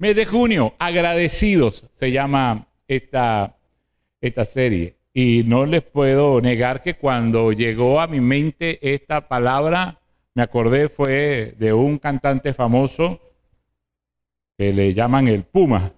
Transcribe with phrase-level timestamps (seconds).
[0.00, 3.56] Mes de junio, agradecidos, se llama esta,
[4.20, 4.94] esta serie.
[5.12, 10.00] Y no les puedo negar que cuando llegó a mi mente esta palabra,
[10.34, 13.20] me acordé fue de un cantante famoso
[14.56, 15.92] que le llaman el Puma.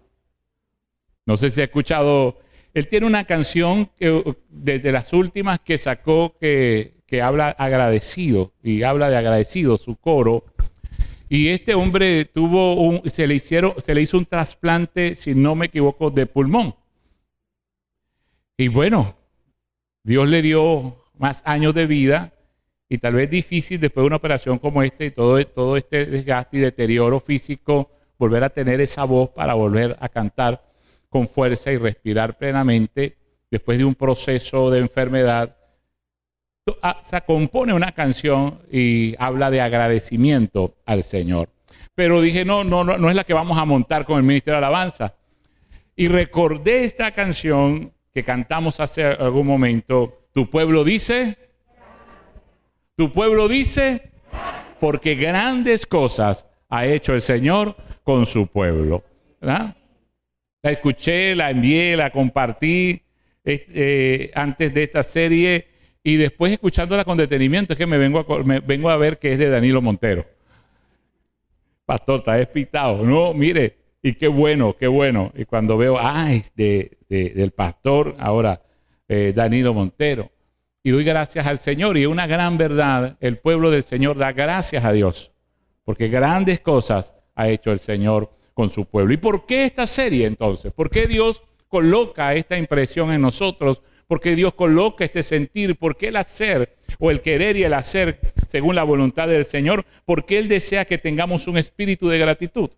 [1.26, 2.38] No sé si ha escuchado,
[2.72, 8.82] él tiene una canción que, desde las últimas que sacó que, que habla agradecido y
[8.82, 10.46] habla de agradecido, su coro.
[11.32, 15.54] Y este hombre tuvo un, se le hicieron, se le hizo un trasplante, si no
[15.54, 16.74] me equivoco, de pulmón.
[18.58, 19.14] Y bueno,
[20.02, 22.32] Dios le dio más años de vida
[22.88, 26.56] y tal vez difícil después de una operación como esta y todo, todo este desgaste
[26.56, 30.60] y deterioro físico, volver a tener esa voz para volver a cantar
[31.08, 33.16] con fuerza y respirar plenamente
[33.48, 35.56] después de un proceso de enfermedad
[37.02, 41.48] se compone una canción y habla de agradecimiento al Señor.
[41.94, 44.60] Pero dije, no, no, no, no es la que vamos a montar con el Ministerio
[44.60, 45.14] de Alabanza.
[45.96, 50.26] Y recordé esta canción que cantamos hace algún momento.
[50.32, 51.36] Tu pueblo dice,
[52.96, 54.10] tu pueblo dice,
[54.78, 59.04] porque grandes cosas ha hecho el Señor con su pueblo.
[59.40, 59.74] La
[60.62, 63.02] escuché, la envié, la compartí
[63.44, 65.69] eh, antes de esta serie
[66.02, 69.38] y después escuchándola con detenimiento es que me vengo a, vengo a ver que es
[69.38, 70.24] de Danilo Montero.
[71.84, 73.04] Pastor, está despistado.
[73.04, 75.32] No, mire, y qué bueno, qué bueno.
[75.36, 78.62] Y cuando veo, ah, es de, del pastor, ahora
[79.08, 80.30] eh, Danilo Montero.
[80.82, 81.98] Y doy gracias al Señor.
[81.98, 85.32] Y una gran verdad, el pueblo del Señor da gracias a Dios.
[85.84, 89.12] Porque grandes cosas ha hecho el Señor con su pueblo.
[89.12, 90.72] ¿Y por qué esta serie entonces?
[90.72, 96.16] ¿Por qué Dios coloca esta impresión en nosotros porque Dios coloca este sentir, porque el
[96.16, 98.18] hacer o el querer y el hacer
[98.48, 102.70] según la voluntad del Señor, porque Él desea que tengamos un espíritu de gratitud.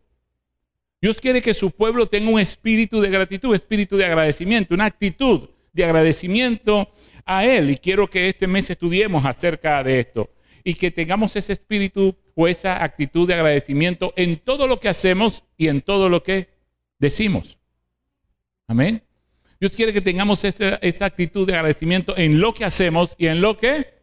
[1.01, 5.49] Dios quiere que su pueblo tenga un espíritu de gratitud, espíritu de agradecimiento, una actitud
[5.73, 6.93] de agradecimiento
[7.25, 7.71] a Él.
[7.71, 10.29] Y quiero que este mes estudiemos acerca de esto
[10.63, 15.45] y que tengamos ese espíritu o esa actitud de agradecimiento en todo lo que hacemos
[15.57, 16.51] y en todo lo que
[16.99, 17.57] decimos.
[18.69, 19.03] Amén.
[19.63, 23.59] Dios quiere que tengamos esa, actitud de agradecimiento en lo que hacemos y en lo
[23.59, 23.95] que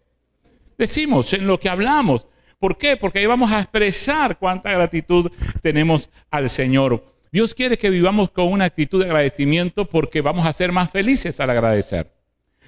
[0.77, 2.27] decimos, en lo que hablamos.
[2.59, 2.95] ¿Por qué?
[2.95, 5.29] Porque ahí vamos a expresar cuánta gratitud
[5.61, 7.13] tenemos al Señor.
[7.29, 11.37] Dios quiere que vivamos con una actitud de agradecimiento porque vamos a ser más felices
[11.41, 12.09] al agradecer.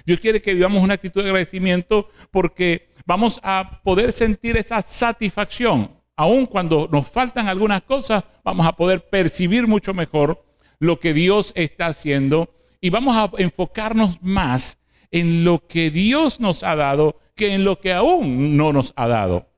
[0.04, 5.98] Dios quiere que vivamos una actitud de agradecimiento porque vamos a poder sentir esa satisfacción.
[6.14, 10.44] Aun cuando nos faltan algunas cosas, vamos a poder percibir mucho mejor
[10.78, 12.50] lo que Dios está haciendo
[12.82, 14.78] y vamos a enfocarnos más
[15.12, 19.06] en lo que Dios nos ha dado que en lo que aún no nos ha
[19.06, 19.48] dado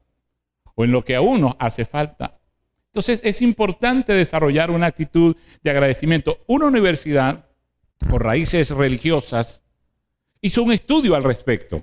[0.74, 2.38] o en lo que aún nos hace falta.
[2.88, 6.38] Entonces es importante desarrollar una actitud de agradecimiento.
[6.46, 7.46] Una universidad
[8.08, 9.62] con raíces religiosas
[10.42, 11.82] hizo un estudio al respecto,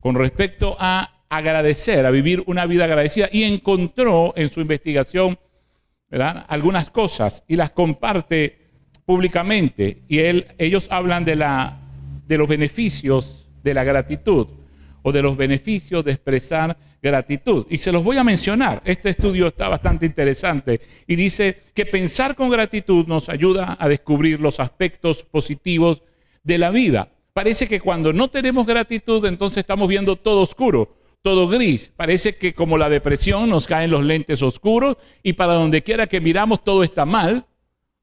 [0.00, 5.38] con respecto a agradecer, a vivir una vida agradecida y encontró en su investigación
[6.48, 8.61] algunas cosas y las comparte
[9.12, 11.36] públicamente y él, ellos hablan de,
[12.26, 14.46] de los beneficios de la gratitud
[15.02, 17.66] o de los beneficios de expresar gratitud.
[17.68, 18.80] Y se los voy a mencionar.
[18.86, 24.40] Este estudio está bastante interesante y dice que pensar con gratitud nos ayuda a descubrir
[24.40, 26.02] los aspectos positivos
[26.42, 27.10] de la vida.
[27.34, 31.92] Parece que cuando no tenemos gratitud, entonces estamos viendo todo oscuro, todo gris.
[31.94, 36.22] Parece que como la depresión nos caen los lentes oscuros y para donde quiera que
[36.22, 37.44] miramos todo está mal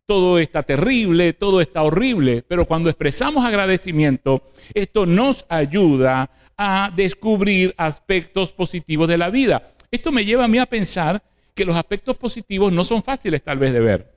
[0.09, 4.41] todo está terrible, todo está horrible, pero cuando expresamos agradecimiento,
[4.73, 9.75] esto nos ayuda a descubrir aspectos positivos de la vida.
[9.91, 11.21] Esto me lleva a mí a pensar
[11.53, 14.11] que los aspectos positivos no son fáciles tal vez de ver.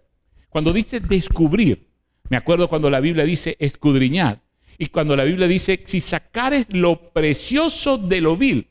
[0.48, 1.90] Cuando dice descubrir,
[2.30, 4.40] me acuerdo cuando la Biblia dice escudriñar,
[4.78, 8.70] y cuando la Biblia dice si sacares lo precioso de lo vil,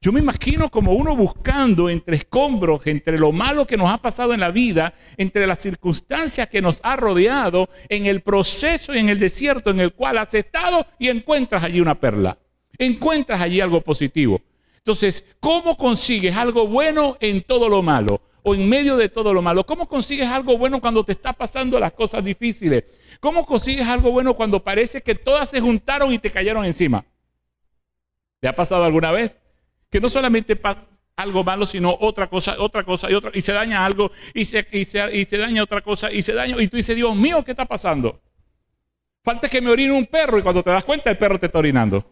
[0.00, 4.34] yo me imagino como uno buscando entre escombros, entre lo malo que nos ha pasado
[4.34, 9.08] en la vida, entre las circunstancias que nos ha rodeado, en el proceso y en
[9.08, 12.38] el desierto en el cual has estado y encuentras allí una perla.
[12.78, 14.40] Encuentras allí algo positivo.
[14.78, 18.20] Entonces, ¿cómo consigues algo bueno en todo lo malo?
[18.42, 19.64] O en medio de todo lo malo.
[19.64, 22.84] ¿Cómo consigues algo bueno cuando te está pasando las cosas difíciles?
[23.20, 27.04] ¿Cómo consigues algo bueno cuando parece que todas se juntaron y te cayeron encima?
[28.40, 29.36] ¿Te ha pasado alguna vez?
[29.92, 33.52] Que no solamente pasa algo malo, sino otra cosa, otra cosa y otra, y se
[33.52, 36.96] daña algo, y se, y se, daña otra cosa, y se daña, y tú dices,
[36.96, 38.18] Dios mío, ¿qué está pasando?
[39.22, 41.58] Falta que me orine un perro, y cuando te das cuenta, el perro te está
[41.58, 42.02] orinando.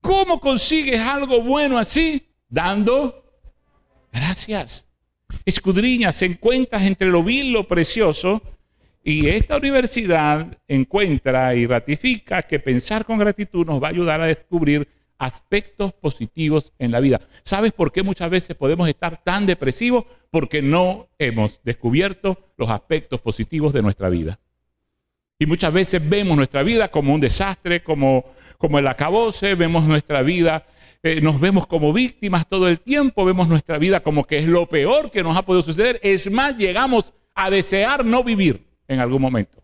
[0.00, 2.26] ¿Cómo consigues algo bueno así?
[2.48, 3.22] Dando
[4.10, 4.86] gracias.
[5.44, 8.40] escudriñas, encuentras entre lo vil, lo precioso,
[9.04, 14.26] y esta universidad encuentra y ratifica que pensar con gratitud nos va a ayudar a
[14.26, 17.20] descubrir aspectos positivos en la vida.
[17.42, 20.04] ¿Sabes por qué muchas veces podemos estar tan depresivos?
[20.30, 24.38] Porque no hemos descubierto los aspectos positivos de nuestra vida.
[25.38, 28.24] Y muchas veces vemos nuestra vida como un desastre, como,
[28.58, 30.66] como el acabose, vemos nuestra vida,
[31.02, 34.66] eh, nos vemos como víctimas todo el tiempo, vemos nuestra vida como que es lo
[34.66, 36.00] peor que nos ha podido suceder.
[36.02, 39.62] Es más, llegamos a desear no vivir en algún momento.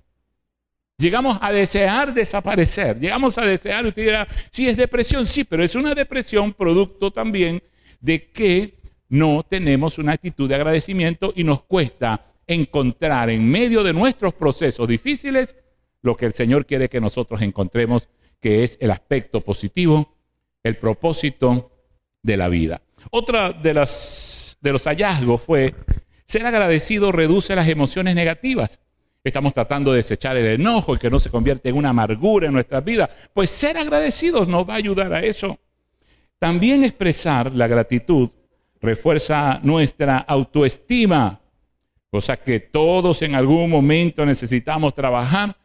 [1.03, 5.75] Llegamos a desear desaparecer, llegamos a desear, usted dirá, sí es depresión, sí, pero es
[5.75, 7.61] una depresión producto también
[8.01, 8.79] de que
[9.09, 14.87] no tenemos una actitud de agradecimiento y nos cuesta encontrar en medio de nuestros procesos
[14.87, 15.57] difíciles
[16.03, 18.09] lo que el Señor quiere que nosotros encontremos,
[18.39, 20.15] que es el aspecto positivo,
[20.63, 21.73] el propósito
[22.23, 22.81] de la vida.
[23.11, 25.75] Otra de, las, de los hallazgos fue,
[26.27, 28.79] ser agradecido reduce las emociones negativas.
[29.25, 32.53] Estamos tratando de desechar el enojo y que no se convierte en una amargura en
[32.53, 33.09] nuestras vidas.
[33.33, 35.61] Pues ser agradecidos nos va a ayudar a eso.
[36.41, 38.31] También expresar la gratitud
[38.81, 41.41] refuerza nuestra autoestima,
[42.11, 45.57] cosa que todos en algún momento necesitamos trabajar.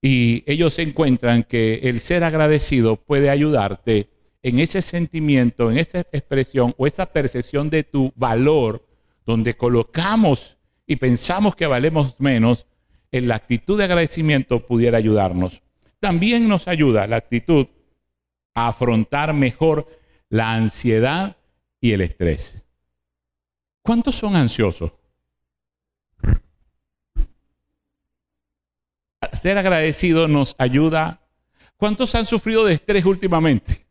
[0.00, 4.08] Y ellos encuentran que el ser agradecido puede ayudarte
[4.42, 8.86] en ese sentimiento, en esa expresión o esa percepción de tu valor,
[9.26, 10.56] donde colocamos
[10.86, 12.64] y pensamos que valemos menos,
[13.12, 15.62] en la actitud de agradecimiento pudiera ayudarnos.
[16.00, 17.66] También nos ayuda la actitud
[18.54, 19.88] a afrontar mejor
[20.28, 21.36] la ansiedad
[21.80, 22.62] y el estrés.
[23.82, 24.92] ¿Cuántos son ansiosos?
[29.32, 31.20] Ser agradecido nos ayuda.
[31.76, 33.86] ¿Cuántos han sufrido de estrés últimamente?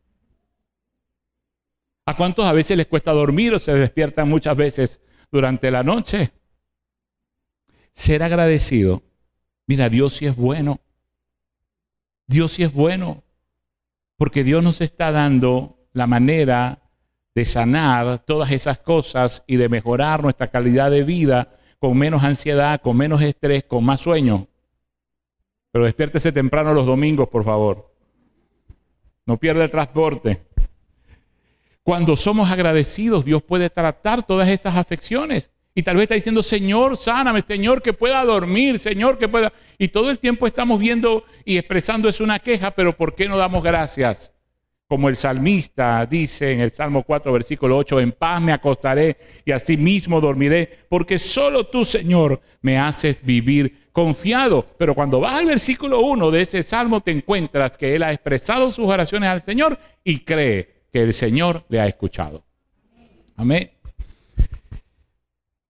[2.06, 6.31] ¿A cuántos a veces les cuesta dormir o se despiertan muchas veces durante la noche?
[7.98, 9.04] Ser agradecido
[9.68, 10.80] Mira, Dios sí es bueno.
[12.26, 13.24] Dios sí es bueno.
[14.16, 16.80] Porque Dios nos está dando la manera
[17.36, 22.82] de sanar todas esas cosas y de mejorar nuestra calidad de vida con menos ansiedad,
[22.82, 24.48] con menos estrés, con más sueño.
[25.72, 27.94] Pero despiértese temprano los domingos, por favor.
[29.26, 30.48] No pierda el transporte.
[31.84, 35.52] Cuando somos agradecidos, Dios puede tratar todas esas afecciones.
[35.78, 39.54] Y tal vez está diciendo, Señor, sáname, Señor, que pueda dormir, Señor, que pueda...
[39.78, 43.38] Y todo el tiempo estamos viendo y expresando es una queja, pero ¿por qué no
[43.38, 44.34] damos gracias?
[44.88, 49.52] Como el salmista dice en el Salmo 4, versículo 8, en paz me acostaré y
[49.52, 54.66] así mismo dormiré, porque solo tú, Señor, me haces vivir confiado.
[54.80, 58.72] Pero cuando vas al versículo 1 de ese salmo, te encuentras que él ha expresado
[58.72, 62.44] sus oraciones al Señor y cree que el Señor le ha escuchado.
[63.36, 63.77] Amén.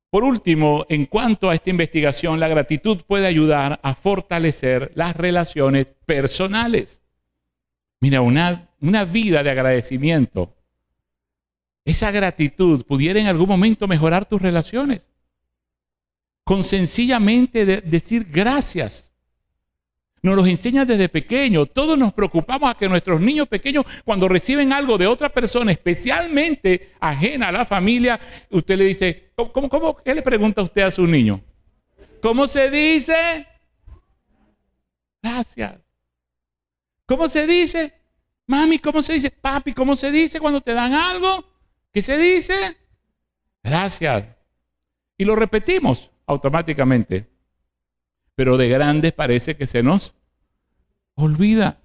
[0.09, 5.87] Por último, en cuanto a esta investigación, la gratitud puede ayudar a fortalecer las relaciones
[6.05, 7.01] personales.
[7.99, 10.55] Mira, una, una vida de agradecimiento,
[11.83, 15.09] esa gratitud pudiera en algún momento mejorar tus relaciones.
[16.43, 19.06] Con sencillamente decir gracias.
[20.21, 21.65] Nos los enseña desde pequeño.
[21.65, 26.93] Todos nos preocupamos a que nuestros niños pequeños, cuando reciben algo de otra persona, especialmente
[26.99, 28.19] ajena a la familia,
[28.49, 31.41] usted le dice, ¿cómo, cómo, qué le pregunta usted a su niño?
[32.21, 33.47] ¿Cómo se dice?
[35.21, 35.79] Gracias.
[37.05, 37.93] ¿Cómo se dice?
[38.47, 39.29] Mami, ¿cómo se dice?
[39.29, 41.45] Papi, ¿cómo se dice cuando te dan algo?
[41.91, 42.77] ¿Qué se dice?
[43.63, 44.25] Gracias.
[45.17, 47.29] Y lo repetimos automáticamente
[48.37, 50.13] pero de grandes parece que se nos
[51.15, 51.79] olvida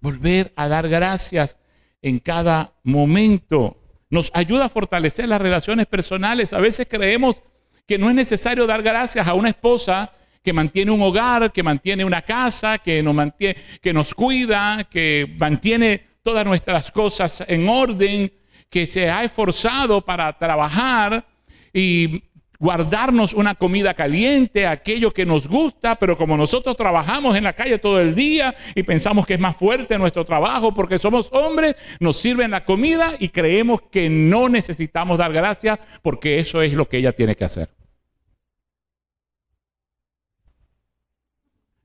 [0.00, 1.58] volver a dar gracias
[2.02, 3.76] en cada momento.
[4.10, 6.52] Nos ayuda a fortalecer las relaciones personales.
[6.52, 7.40] A veces creemos
[7.86, 10.10] que no es necesario dar gracias a una esposa
[10.42, 15.32] que mantiene un hogar, que mantiene una casa, que nos, mantiene, que nos cuida, que
[15.38, 18.32] mantiene todas nuestras cosas en orden,
[18.68, 21.24] que se ha esforzado para trabajar
[21.72, 22.24] y
[22.62, 27.76] guardarnos una comida caliente, aquello que nos gusta, pero como nosotros trabajamos en la calle
[27.76, 32.18] todo el día y pensamos que es más fuerte nuestro trabajo porque somos hombres, nos
[32.18, 36.98] sirven la comida y creemos que no necesitamos dar gracias porque eso es lo que
[36.98, 37.68] ella tiene que hacer.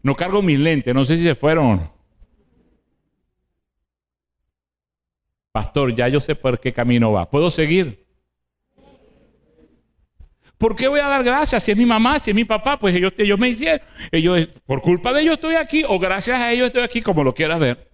[0.03, 1.89] No cargo mis lentes, no sé si se fueron.
[5.51, 7.27] Pastor, ya yo sé por qué camino va.
[7.27, 8.06] ¿Puedo seguir?
[10.57, 12.79] ¿Por qué voy a dar gracias si es mi mamá, si es mi papá?
[12.79, 13.85] Pues ellos, ellos me hicieron.
[14.11, 17.33] Ellos, por culpa de ellos estoy aquí o gracias a ellos estoy aquí, como lo
[17.33, 17.91] quieras ver.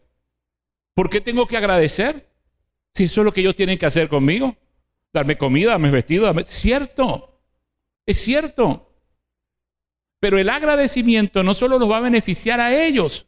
[0.95, 2.29] ¿Por qué tengo que agradecer?
[2.93, 4.55] Si eso es lo que ellos tienen que hacer conmigo.
[5.11, 6.43] Darme comida, darme vestido, darme...
[6.45, 7.41] Cierto.
[8.05, 8.89] Es cierto.
[10.19, 13.27] Pero el agradecimiento no solo nos va a beneficiar a ellos,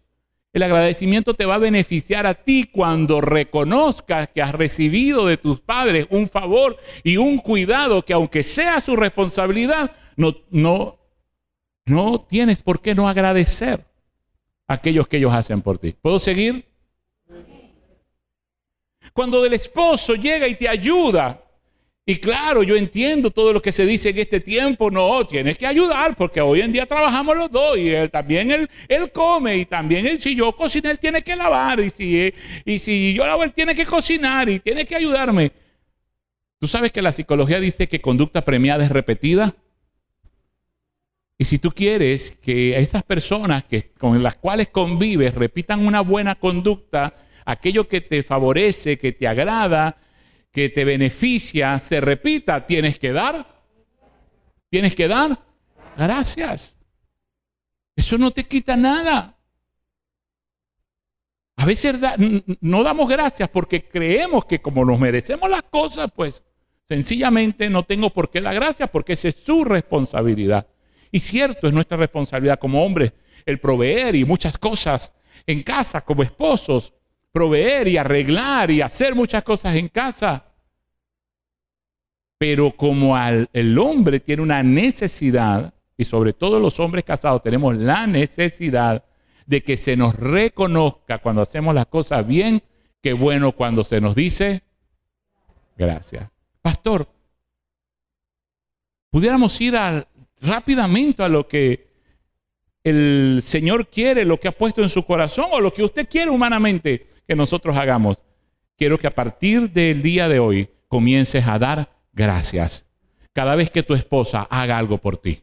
[0.56, 5.60] el agradecimiento te va a beneficiar a ti cuando reconozcas que has recibido de tus
[5.60, 10.98] padres un favor y un cuidado que aunque sea su responsabilidad, no, no,
[11.84, 13.84] no tienes por qué no agradecer
[14.66, 15.94] a aquellos que ellos hacen por ti.
[16.02, 16.66] ¿Puedo seguir?
[19.12, 21.44] Cuando el esposo llega y te ayuda
[22.08, 24.92] y claro, yo entiendo todo lo que se dice en este tiempo.
[24.92, 29.12] No, tienes que ayudar porque hoy en día trabajamos los dos y él también él,
[29.12, 32.32] come y también él, si yo cocino él tiene que lavar y si,
[32.64, 35.52] y si yo lavo él tiene que cocinar y tiene que ayudarme.
[36.60, 39.56] ¿Tú sabes que la psicología dice que conducta premiada es repetida?
[41.40, 46.36] Y si tú quieres que esas personas que, con las cuales convives repitan una buena
[46.36, 49.98] conducta, aquello que te favorece, que te agrada,
[50.56, 53.46] que te beneficia se repita, tienes que dar.
[54.70, 55.38] Tienes que dar
[55.98, 56.78] gracias.
[57.94, 59.38] Eso no te quita nada.
[61.58, 61.98] A veces
[62.62, 66.42] no damos gracias porque creemos que como nos merecemos las cosas, pues
[66.88, 70.68] sencillamente no tengo por qué dar gracias porque esa es su responsabilidad.
[71.12, 73.12] Y cierto, es nuestra responsabilidad como hombres
[73.46, 75.12] el proveer y muchas cosas
[75.46, 76.94] en casa como esposos,
[77.36, 80.46] proveer y arreglar y hacer muchas cosas en casa.
[82.38, 88.08] Pero como el hombre tiene una necesidad, y sobre todo los hombres casados tenemos la
[88.08, 89.04] necesidad
[89.46, 92.64] de que se nos reconozca cuando hacemos las cosas bien,
[93.02, 94.64] qué bueno cuando se nos dice
[95.78, 96.30] gracias.
[96.62, 97.06] Pastor,
[99.10, 99.76] pudiéramos ir
[100.40, 101.90] rápidamente a lo que
[102.82, 106.32] el Señor quiere, lo que ha puesto en su corazón o lo que usted quiere
[106.32, 108.18] humanamente que nosotros hagamos.
[108.78, 112.86] Quiero que a partir del día de hoy comiences a dar gracias
[113.34, 115.42] cada vez que tu esposa haga algo por ti.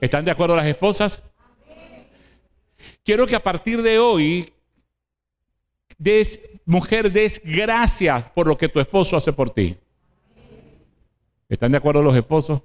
[0.00, 1.22] ¿Están de acuerdo las esposas?
[3.04, 4.52] Quiero que a partir de hoy
[5.98, 9.76] des, mujer, des gracias por lo que tu esposo hace por ti.
[11.48, 12.62] ¿Están de acuerdo los esposos?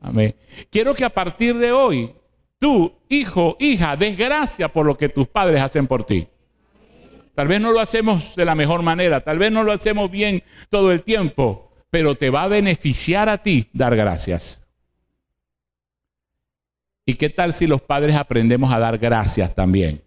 [0.00, 0.34] Amén.
[0.70, 2.14] Quiero que a partir de hoy,
[2.58, 6.28] tú, hijo, hija, des gracias por lo que tus padres hacen por ti.
[7.36, 10.42] Tal vez no lo hacemos de la mejor manera, tal vez no lo hacemos bien
[10.70, 14.62] todo el tiempo, pero te va a beneficiar a ti dar gracias.
[17.04, 20.02] ¿Y qué tal si los padres aprendemos a dar gracias también?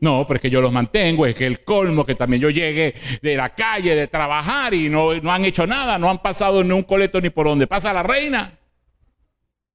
[0.00, 3.54] No, porque yo los mantengo, es que el colmo que también yo llegue de la
[3.54, 7.20] calle, de trabajar y no, no han hecho nada, no han pasado ni un coleto
[7.20, 8.58] ni por donde pasa la reina.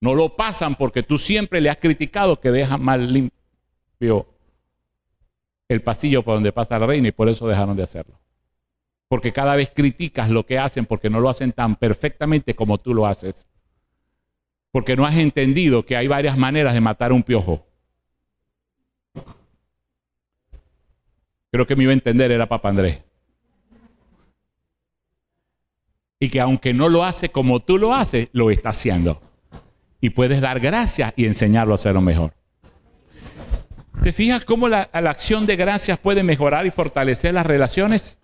[0.01, 4.27] No lo pasan porque tú siempre le has criticado que deja mal limpio
[5.73, 8.19] el pasillo por donde pasa la reina y por eso dejaron de hacerlo.
[9.07, 12.93] Porque cada vez criticas lo que hacen porque no lo hacen tan perfectamente como tú
[12.93, 13.47] lo haces.
[14.71, 17.65] Porque no has entendido que hay varias maneras de matar un piojo.
[21.51, 22.99] Creo que me iba a entender era Papa Andrés.
[26.19, 29.21] Y que aunque no lo hace como tú lo haces, lo está haciendo.
[29.99, 32.33] Y puedes dar gracias y enseñarlo a hacerlo mejor.
[34.01, 38.17] ¿Te fijas cómo la, acción de gracias puede mejorar y fortalecer las relaciones?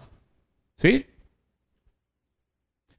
[0.76, 1.06] ¿Sí?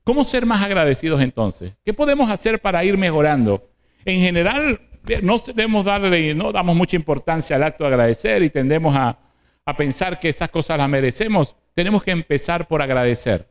[0.05, 1.73] ¿Cómo ser más agradecidos entonces?
[1.85, 3.69] ¿Qué podemos hacer para ir mejorando?
[4.05, 4.81] En general,
[5.23, 9.19] no debemos darle, no damos mucha importancia al acto de agradecer y tendemos a,
[9.65, 11.57] a pensar que esas cosas las merecemos.
[11.75, 13.49] Tenemos que empezar por agradecer.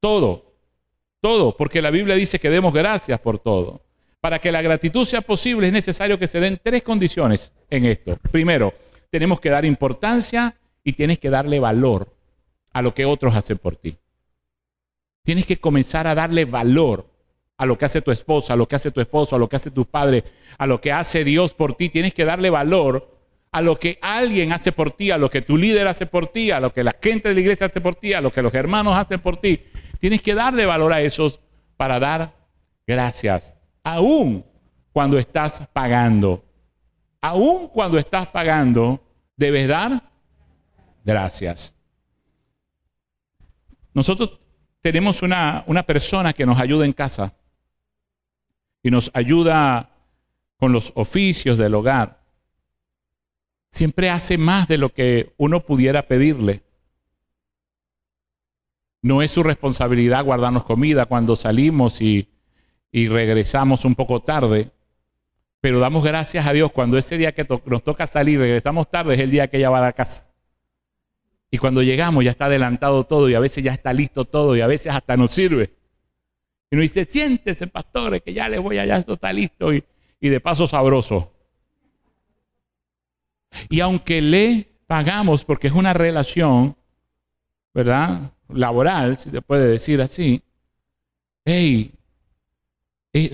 [0.00, 0.54] Todo,
[1.20, 3.84] todo, porque la Biblia dice que demos gracias por todo.
[4.22, 8.18] Para que la gratitud sea posible es necesario que se den tres condiciones en esto.
[8.30, 8.74] Primero,
[9.10, 12.14] tenemos que dar importancia y tienes que darle valor
[12.72, 13.96] a lo que otros hacen por ti.
[15.24, 17.06] Tienes que comenzar a darle valor
[17.56, 19.56] a lo que hace tu esposa, a lo que hace tu esposo, a lo que
[19.56, 20.24] hace tu padre,
[20.58, 21.88] a lo que hace Dios por ti.
[21.88, 23.08] Tienes que darle valor
[23.52, 26.50] a lo que alguien hace por ti, a lo que tu líder hace por ti,
[26.50, 28.52] a lo que la gente de la iglesia hace por ti, a lo que los
[28.52, 29.60] hermanos hacen por ti.
[29.98, 31.40] Tienes que darle valor a esos
[31.76, 32.34] para dar
[32.86, 34.44] gracias aún
[34.92, 36.44] cuando estás pagando.
[37.22, 39.02] Aún cuando estás pagando,
[39.36, 40.10] debes dar
[41.04, 41.74] gracias.
[43.94, 44.38] Nosotros
[44.82, 47.34] tenemos una, una persona que nos ayuda en casa
[48.82, 49.88] y nos ayuda
[50.58, 52.20] con los oficios del hogar.
[53.70, 56.62] Siempre hace más de lo que uno pudiera pedirle.
[59.00, 62.28] No es su responsabilidad guardarnos comida cuando salimos y
[62.92, 64.70] y regresamos un poco tarde,
[65.62, 69.20] pero damos gracias a Dios cuando ese día que nos toca salir, regresamos tarde, es
[69.20, 70.28] el día que ella va a la casa.
[71.52, 74.60] Y cuando llegamos ya está adelantado todo y a veces ya está listo todo y
[74.60, 75.72] a veces hasta nos sirve.
[76.68, 79.84] Y nos dice, siéntese, pastores, que ya les voy allá, esto está listo y,
[80.18, 81.32] y de paso sabroso.
[83.68, 86.76] Y aunque le pagamos, porque es una relación,
[87.72, 88.32] ¿verdad?
[88.48, 90.42] Laboral, si se puede decir así,
[91.44, 91.94] hey,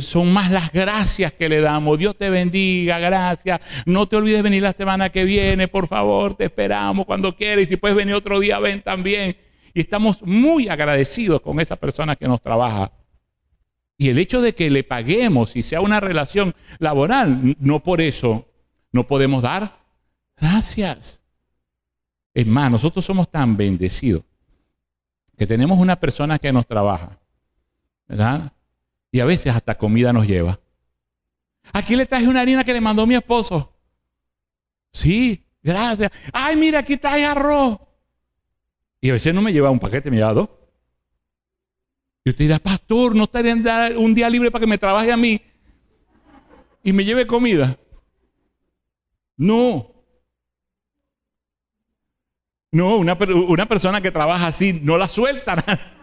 [0.00, 1.98] son más las gracias que le damos.
[1.98, 3.60] Dios te bendiga, gracias.
[3.86, 7.62] No te olvides venir la semana que viene, por favor, te esperamos cuando quieras.
[7.62, 9.36] Y si puedes venir otro día, ven también.
[9.72, 12.90] Y estamos muy agradecidos con esa persona que nos trabaja.
[13.96, 18.48] Y el hecho de que le paguemos y sea una relación laboral, no por eso
[18.90, 19.78] no podemos dar
[20.36, 21.22] gracias.
[22.34, 24.22] Es más, nosotros somos tan bendecidos
[25.36, 27.18] que tenemos una persona que nos trabaja,
[28.08, 28.52] ¿verdad?
[29.10, 30.60] Y a veces hasta comida nos lleva.
[31.72, 33.74] Aquí le traje una harina que le mandó mi esposo.
[34.92, 36.10] Sí, gracias.
[36.32, 37.78] Ay, mira, aquí trae arroz.
[39.00, 40.48] Y a veces no me lleva un paquete, me lleva dos.
[42.24, 43.54] Y usted dirá, pastor, ¿no estaría
[43.96, 45.40] un día libre para que me trabaje a mí
[46.82, 47.78] y me lleve comida?
[49.36, 49.94] No.
[52.70, 55.62] No, una, una persona que trabaja así no la sueltan.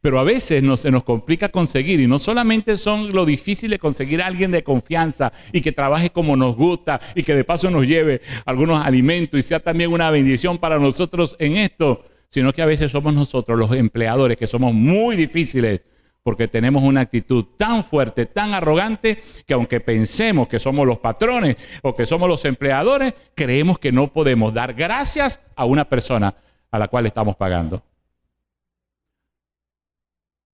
[0.00, 3.78] Pero a veces no, se nos complica conseguir y no solamente son lo difícil de
[3.78, 7.70] conseguir a alguien de confianza y que trabaje como nos gusta y que de paso
[7.70, 12.62] nos lleve algunos alimentos y sea también una bendición para nosotros en esto, sino que
[12.62, 15.82] a veces somos nosotros los empleadores que somos muy difíciles
[16.22, 21.56] porque tenemos una actitud tan fuerte, tan arrogante, que aunque pensemos que somos los patrones
[21.82, 26.34] o que somos los empleadores, creemos que no podemos dar gracias a una persona
[26.70, 27.82] a la cual estamos pagando.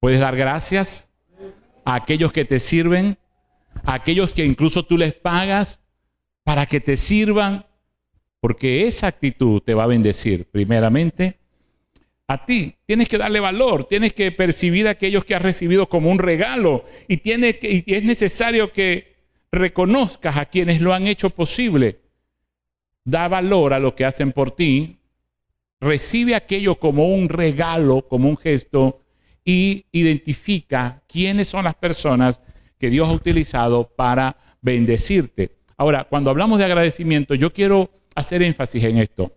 [0.04, 1.08] Puedes dar gracias
[1.87, 3.16] a aquellos que te sirven,
[3.84, 5.80] a aquellos que incluso tú les pagas
[6.42, 7.64] para que te sirvan,
[8.38, 11.38] porque esa actitud te va a bendecir primeramente
[12.28, 12.76] a ti.
[12.84, 16.84] Tienes que darle valor, tienes que percibir a aquellos que has recibido como un regalo
[17.08, 19.14] y, tienes que, y es necesario que
[19.50, 22.00] reconozcas a quienes lo han hecho posible.
[23.05, 24.98] Da valor a lo que hacen por ti,
[25.81, 29.00] recibe aquello como un regalo, como un gesto
[29.44, 32.40] y identifica quiénes son las personas
[32.78, 35.57] que Dios ha utilizado para bendecirte.
[35.76, 39.37] Ahora, cuando hablamos de agradecimiento, yo quiero hacer énfasis en esto.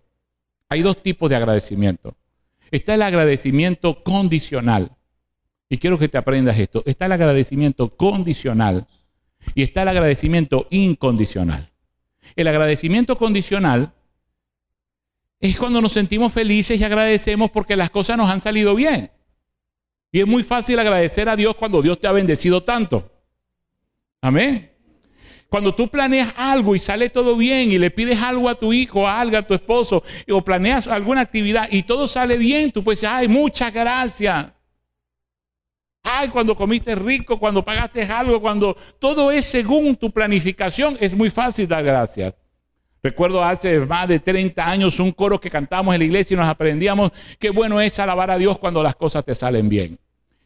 [0.68, 2.16] Hay dos tipos de agradecimiento.
[2.70, 4.92] Está el agradecimiento condicional.
[5.68, 6.82] Y quiero que te aprendas esto.
[6.86, 8.86] Está el agradecimiento condicional
[9.54, 11.70] y está el agradecimiento incondicional.
[12.36, 13.92] El agradecimiento condicional
[15.40, 19.10] es cuando nos sentimos felices y agradecemos porque las cosas nos han salido bien.
[20.10, 23.10] Y es muy fácil agradecer a Dios cuando Dios te ha bendecido tanto.
[24.20, 24.72] Amén.
[25.48, 29.08] Cuando tú planeas algo y sale todo bien y le pides algo a tu hijo,
[29.08, 33.14] algo a tu esposo, o planeas alguna actividad y todo sale bien, tú puedes decir,
[33.14, 34.46] ay, muchas gracias.
[36.02, 41.30] Ay, cuando comiste rico, cuando pagaste algo, cuando todo es según tu planificación, es muy
[41.30, 42.34] fácil dar gracias.
[43.02, 46.48] Recuerdo hace más de 30 años un coro que cantamos en la iglesia y nos
[46.48, 49.98] aprendíamos qué bueno es alabar a Dios cuando las cosas te salen bien.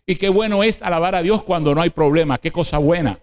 [0.04, 3.18] Y qué bueno es alabar a Dios cuando no hay problema, qué cosa buena.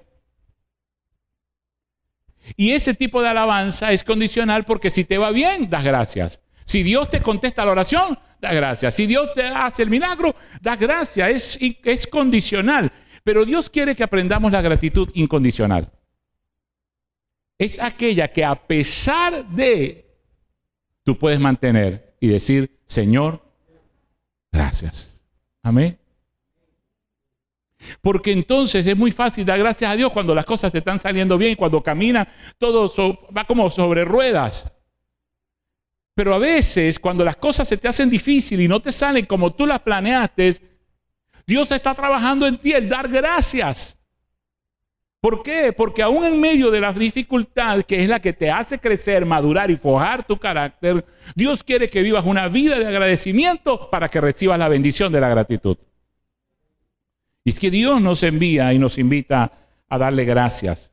[2.56, 6.42] Y ese tipo de alabanza es condicional porque si te va bien, das gracias.
[6.66, 8.96] Si Dios te contesta la oración, das gracias.
[8.96, 11.30] Si Dios te hace el milagro, das gracias.
[11.30, 12.92] Es, es condicional.
[13.24, 15.92] Pero Dios quiere que aprendamos la gratitud incondicional
[17.60, 20.06] es aquella que a pesar de,
[21.04, 23.44] tú puedes mantener y decir, Señor,
[24.50, 25.14] gracias.
[25.62, 26.00] Amén.
[28.02, 31.38] Porque entonces es muy fácil dar gracias a Dios cuando las cosas te están saliendo
[31.38, 32.92] bien, cuando camina, todo
[33.36, 34.72] va como sobre ruedas.
[36.16, 39.54] Pero a veces cuando las cosas se te hacen difíciles y no te salen como
[39.54, 40.56] tú las planeaste,
[41.46, 43.99] Dios está trabajando en ti el dar gracias.
[45.22, 45.74] ¿Por qué?
[45.74, 49.70] Porque aún en medio de las dificultades, que es la que te hace crecer, madurar
[49.70, 51.06] y forjar tu carácter,
[51.36, 55.28] Dios quiere que vivas una vida de agradecimiento para que recibas la bendición de la
[55.28, 55.78] gratitud.
[57.44, 59.52] Y es que Dios nos envía y nos invita
[59.90, 60.92] a darle gracias.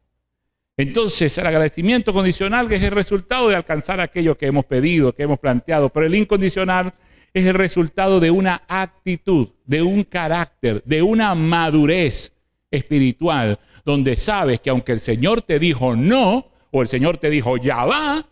[0.76, 5.38] Entonces, el agradecimiento condicional es el resultado de alcanzar aquello que hemos pedido, que hemos
[5.38, 6.92] planteado, pero el incondicional
[7.32, 12.32] es el resultado de una actitud, de un carácter, de una madurez
[12.70, 17.56] espiritual donde sabes que aunque el Señor te dijo no, o el Señor te dijo
[17.56, 18.26] ya va,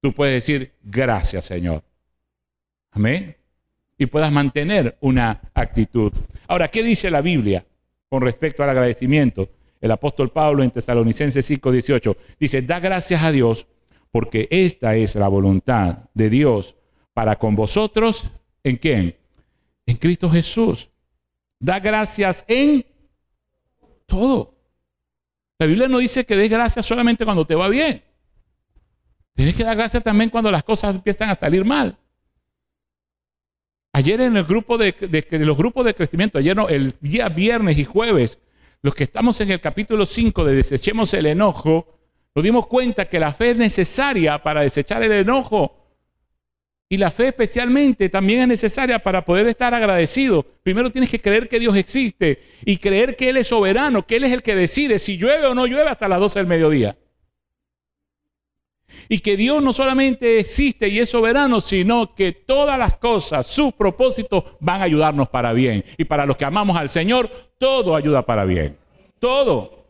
[0.00, 1.82] tú puedes decir gracias Señor.
[2.92, 3.34] Amén.
[3.96, 6.12] Y puedas mantener una actitud.
[6.46, 7.64] Ahora, ¿qué dice la Biblia
[8.10, 9.48] con respecto al agradecimiento?
[9.80, 13.66] El apóstol Pablo en Tesalonicenses 5:18 dice, da gracias a Dios
[14.12, 16.76] porque esta es la voluntad de Dios
[17.14, 18.30] para con vosotros.
[18.62, 19.16] ¿En quién?
[19.86, 20.90] En Cristo Jesús.
[21.58, 22.84] Da gracias en
[24.06, 24.53] todo.
[25.64, 28.02] La Biblia no dice que des gracias solamente cuando te va bien.
[29.34, 31.96] Tienes que dar gracias también cuando las cosas empiezan a salir mal.
[33.94, 34.94] Ayer en el grupo de,
[35.30, 38.36] los grupos de crecimiento, ayer el día viernes y jueves,
[38.82, 41.98] los que estamos en el capítulo 5 de Desechemos el enojo,
[42.34, 45.83] nos dimos cuenta que la fe es necesaria para desechar el enojo.
[46.88, 50.44] Y la fe especialmente también es necesaria para poder estar agradecido.
[50.62, 54.24] Primero tienes que creer que Dios existe y creer que Él es soberano, que Él
[54.24, 56.96] es el que decide si llueve o no llueve hasta las 12 del mediodía.
[59.08, 63.72] Y que Dios no solamente existe y es soberano, sino que todas las cosas, sus
[63.72, 65.84] propósitos van a ayudarnos para bien.
[65.98, 68.78] Y para los que amamos al Señor, todo ayuda para bien.
[69.18, 69.88] Todo.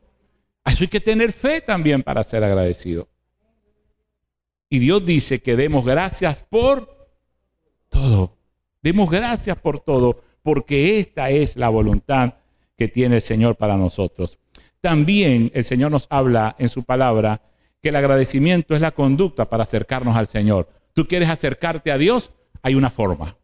[0.64, 3.08] Eso hay que tener fe también para ser agradecido.
[4.68, 7.08] Y Dios dice que demos gracias por
[7.88, 8.36] todo.
[8.82, 12.34] Demos gracias por todo, porque esta es la voluntad
[12.76, 14.38] que tiene el Señor para nosotros.
[14.80, 17.40] También el Señor nos habla en su palabra
[17.80, 20.68] que el agradecimiento es la conducta para acercarnos al Señor.
[20.92, 22.30] ¿Tú quieres acercarte a Dios?
[22.62, 23.36] Hay una forma.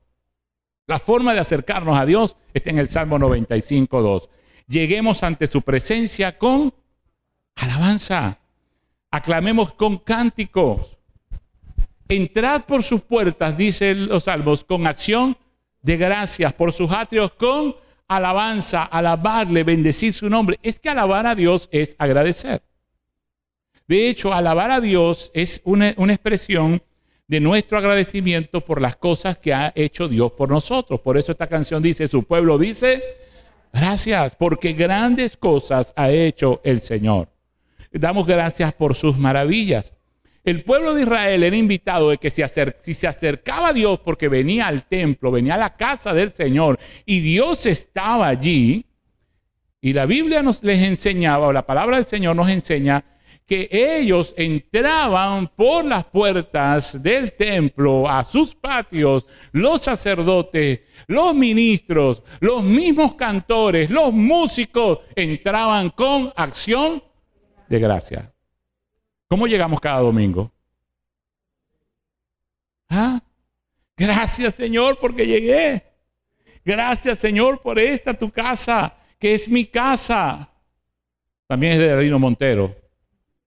[0.87, 4.31] La forma de acercarnos a Dios está en el Salmo 95, 2.
[4.67, 6.75] Lleguemos ante su presencia con
[7.55, 8.41] alabanza.
[9.11, 10.99] Aclamemos con cánticos.
[12.11, 15.37] Entrad por sus puertas, dicen los salmos, con acción
[15.81, 17.77] de gracias, por sus atrios con
[18.09, 20.59] alabanza, alabarle, bendecir su nombre.
[20.61, 22.63] Es que alabar a Dios es agradecer.
[23.87, 26.83] De hecho, alabar a Dios es una, expresión
[27.29, 31.01] de nuestro agradecimiento por las cosas que ha hecho Dios por nosotros.
[31.01, 33.03] Por eso esta canción dice, su pueblo dice,
[33.73, 37.29] gracias, porque grandes cosas ha hecho el Señor.
[37.93, 39.93] Damos gracias por sus maravillas.
[40.43, 42.43] El pueblo de Israel era invitado de que si,
[42.95, 47.21] se acercaba a Dios porque venía al templo, venía a la casa del Señor y
[47.21, 48.87] Dios estaba allí,
[49.83, 53.05] y la Biblia nos les enseñaba, o la palabra del Señor nos enseña
[53.47, 62.23] que ellos entraban por las puertas del templo a sus patios, los sacerdotes, los ministros,
[62.39, 67.03] los mismos cantores, los músicos, entraban con acción
[67.69, 68.30] de gracia.
[69.31, 70.51] ¿Cómo llegamos cada domingo?
[72.89, 73.23] ¿Ah?
[73.97, 75.85] Gracias Señor porque llegué.
[76.65, 80.51] Gracias Señor por esta tu casa, que es mi casa.
[81.47, 82.75] También es de Reino Montero.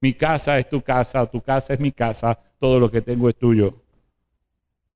[0.00, 3.36] Mi casa es tu casa, tu casa es mi casa, todo lo que tengo es
[3.36, 3.82] tuyo.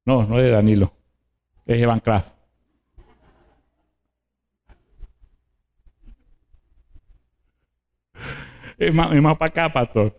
[0.07, 0.91] No, no es de Danilo,
[1.67, 2.31] es Evan Kraft.
[8.79, 10.18] Es más, es más para acá, pastor.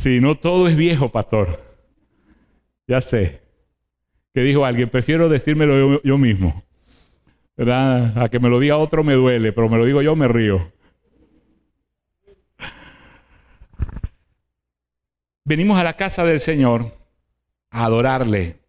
[0.00, 1.60] Si no todo es viejo, pastor.
[2.86, 3.42] Ya sé.
[4.32, 6.64] Que dijo alguien, prefiero decírmelo yo, yo mismo.
[7.54, 8.16] ¿Verdad?
[8.16, 10.72] A que me lo diga otro me duele, pero me lo digo yo me río.
[15.50, 16.96] venimos a la casa del Señor
[17.70, 18.60] a adorarle.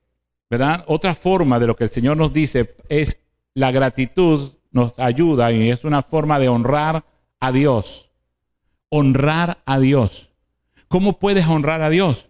[0.50, 0.84] ¿Verdad?
[0.88, 3.18] Otra forma de lo que el Señor nos dice es
[3.54, 7.06] la gratitud nos ayuda y es una forma de honrar
[7.40, 8.10] a Dios.
[8.90, 10.31] Honrar a Dios.
[10.92, 12.28] ¿Cómo puedes honrar a Dios?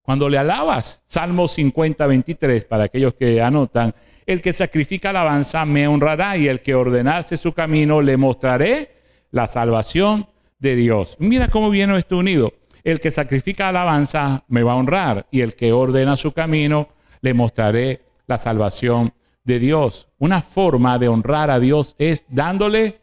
[0.00, 1.02] Cuando le alabas.
[1.04, 3.94] Salmo 50, 23, para aquellos que anotan.
[4.24, 8.96] El que sacrifica alabanza me honrará y el que ordenase su camino le mostraré
[9.30, 11.16] la salvación de Dios.
[11.18, 12.54] Mira cómo viene esto unido.
[12.84, 16.88] El que sacrifica alabanza me va a honrar y el que ordena su camino
[17.20, 19.12] le mostraré la salvación
[19.44, 20.08] de Dios.
[20.16, 22.98] Una forma de honrar a Dios es dándole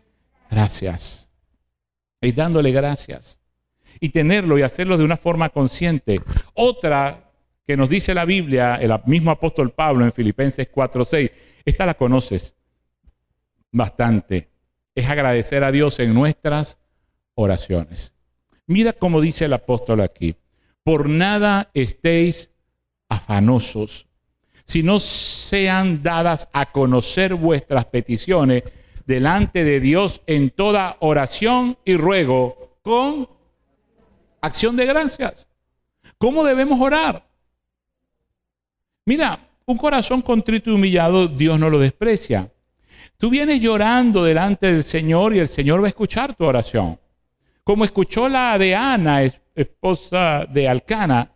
[0.50, 1.30] gracias.
[2.20, 3.37] Es dándole gracias.
[4.00, 6.22] Y tenerlo y hacerlo de una forma consciente.
[6.54, 7.32] Otra
[7.66, 11.32] que nos dice la Biblia, el mismo apóstol Pablo en Filipenses 4:6,
[11.66, 12.56] esta la conoces
[13.72, 14.50] bastante.
[14.96, 16.80] Es agradecer a Dios en nuestras
[17.36, 18.14] oraciones.
[18.66, 20.36] Mira cómo dice el apóstol aquí.
[20.84, 22.50] Por nada estéis
[23.10, 24.08] afanosos,
[24.66, 28.64] si no sean dadas a conocer vuestras peticiones
[29.06, 33.30] delante de Dios en toda oración y ruego con
[34.48, 35.48] acción de gracias.
[36.18, 37.26] ¿Cómo debemos orar?
[39.06, 42.52] Mira, un corazón contrito y humillado, Dios no lo desprecia.
[43.18, 47.00] Tú vienes llorando delante del Señor y el Señor va a escuchar tu oración
[47.68, 51.34] como escuchó la de Ana, esposa de Alcana,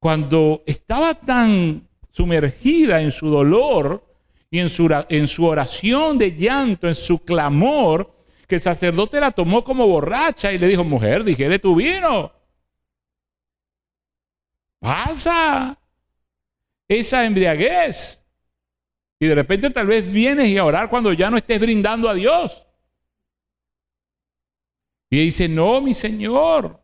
[0.00, 4.04] cuando estaba tan sumergida en su dolor
[4.50, 8.12] y en su, oración de llanto, en su clamor,
[8.48, 12.32] que el sacerdote la tomó como borracha y le dijo, mujer, de tu vino.
[14.80, 15.78] Pasa
[16.88, 18.20] esa embriaguez.
[19.20, 22.14] Y de repente tal vez vienes y a orar cuando ya no estés brindando a
[22.14, 22.66] Dios.
[25.10, 26.82] Y dice, no, mi Señor,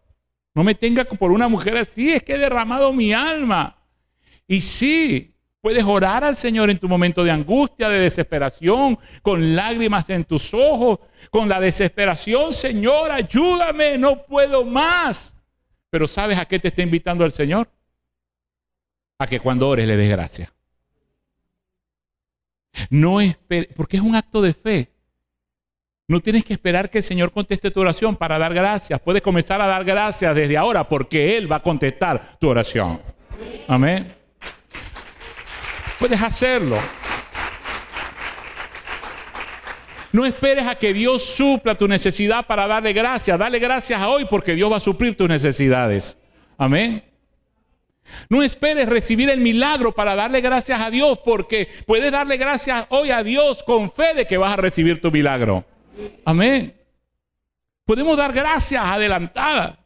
[0.54, 3.78] no me tenga por una mujer así, es que he derramado mi alma.
[4.46, 10.10] Y sí, puedes orar al Señor en tu momento de angustia, de desesperación, con lágrimas
[10.10, 10.98] en tus ojos,
[11.30, 15.32] con la desesperación, Señor, ayúdame, no puedo más.
[15.88, 17.68] Pero ¿sabes a qué te está invitando el Señor?
[19.18, 20.52] A que cuando ores le des gracias.
[22.90, 24.90] No espere, porque es un acto de fe.
[26.08, 29.00] No tienes que esperar que el Señor conteste tu oración para dar gracias.
[29.00, 33.00] Puedes comenzar a dar gracias desde ahora porque Él va a contestar tu oración.
[33.66, 34.14] Amén.
[35.98, 36.76] Puedes hacerlo.
[40.12, 43.36] No esperes a que Dios supla tu necesidad para darle gracias.
[43.38, 46.16] Dale gracias a hoy porque Dios va a suplir tus necesidades.
[46.56, 47.02] Amén.
[48.28, 53.10] No esperes recibir el milagro para darle gracias a Dios porque puedes darle gracias hoy
[53.10, 55.64] a Dios con fe de que vas a recibir tu milagro.
[56.24, 56.74] Amén.
[57.84, 59.78] Podemos dar gracias adelantadas.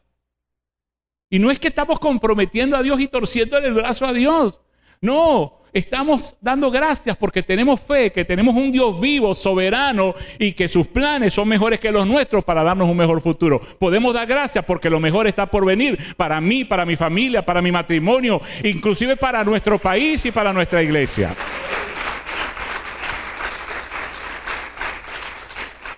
[1.29, 4.59] Y no es que estamos comprometiendo a Dios y torciendo el brazo a Dios.
[4.99, 10.67] No, estamos dando gracias porque tenemos fe, que tenemos un Dios vivo, soberano y que
[10.67, 13.61] sus planes son mejores que los nuestros para darnos un mejor futuro.
[13.79, 17.61] Podemos dar gracias porque lo mejor está por venir para mí, para mi familia, para
[17.61, 21.35] mi matrimonio, inclusive para nuestro país y para nuestra iglesia.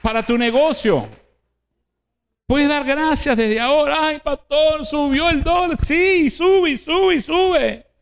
[0.03, 1.07] para tu negocio.
[2.45, 3.95] Puedes dar gracias desde ahora.
[3.99, 5.77] Ay, pastor, subió el dólar.
[5.77, 7.92] Sí, sube, sube, sube.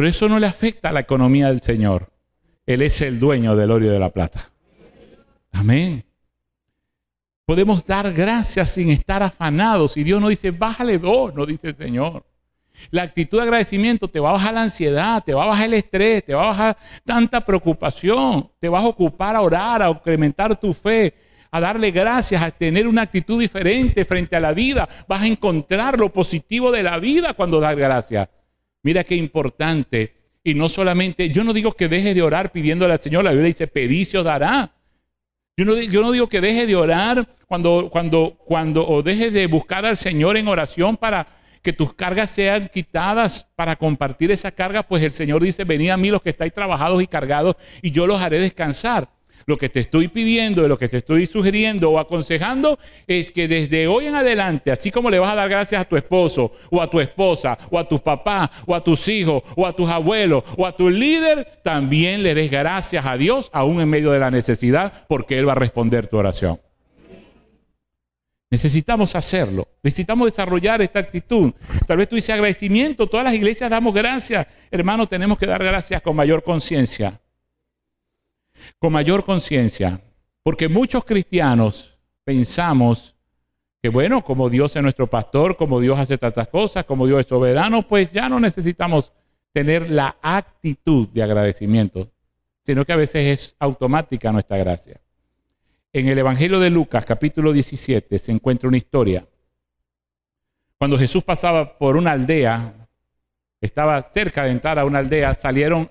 [0.00, 2.10] Pero eso no le afecta a la economía del Señor.
[2.64, 4.40] Él es el dueño del oro y de la plata.
[5.52, 6.06] Amén.
[7.44, 9.98] Podemos dar gracias sin estar afanados.
[9.98, 12.24] Y Dios no dice, bájale dos, no dice el Señor.
[12.90, 15.74] La actitud de agradecimiento te va a bajar la ansiedad, te va a bajar el
[15.74, 20.58] estrés, te va a bajar tanta preocupación, te vas a ocupar a orar, a incrementar
[20.58, 21.12] tu fe,
[21.50, 24.88] a darle gracias, a tener una actitud diferente frente a la vida.
[25.06, 28.30] Vas a encontrar lo positivo de la vida cuando das gracias.
[28.82, 30.14] Mira qué importante.
[30.42, 33.48] Y no solamente, yo no digo que dejes de orar pidiéndole al Señor, la Biblia
[33.48, 34.72] dice, pedí os dará.
[35.56, 39.98] Yo no, digo que dejes de orar cuando, cuando, cuando, o dejes de buscar al
[39.98, 41.26] Señor en oración para
[41.60, 45.98] que tus cargas sean quitadas para compartir esa carga, pues el Señor dice, venid a
[45.98, 49.10] mí los que estáis trabajados y cargados y yo los haré descansar.
[49.50, 53.88] Lo que te estoy pidiendo, lo que te estoy sugiriendo o aconsejando es que desde
[53.88, 56.88] hoy en adelante, así como le vas a dar gracias a tu esposo o a
[56.88, 60.64] tu esposa o a tus papás o a tus hijos o a tus abuelos o
[60.64, 65.04] a tu líder, también le des gracias a Dios aún en medio de la necesidad
[65.08, 66.60] porque Él va a responder tu oración.
[68.52, 69.66] Necesitamos hacerlo.
[69.82, 71.52] Necesitamos desarrollar esta actitud.
[71.88, 73.08] Tal vez tú dices agradecimiento.
[73.08, 74.46] Todas las iglesias damos gracias.
[74.70, 77.20] Hermano, tenemos que dar gracias con mayor conciencia.
[78.78, 80.00] Con mayor conciencia.
[80.42, 83.14] Porque muchos cristianos pensamos
[83.82, 87.26] que, bueno, como Dios es nuestro pastor, como Dios hace tantas cosas, como Dios es
[87.26, 89.12] soberano, pues ya no necesitamos
[89.52, 92.10] tener la actitud de agradecimiento,
[92.64, 95.00] sino que a veces es automática nuestra gracia.
[95.92, 99.26] En el Evangelio de Lucas, capítulo 17, se encuentra una historia.
[100.78, 102.88] Cuando Jesús pasaba por una aldea,
[103.60, 105.90] estaba cerca de entrar a una aldea, salieron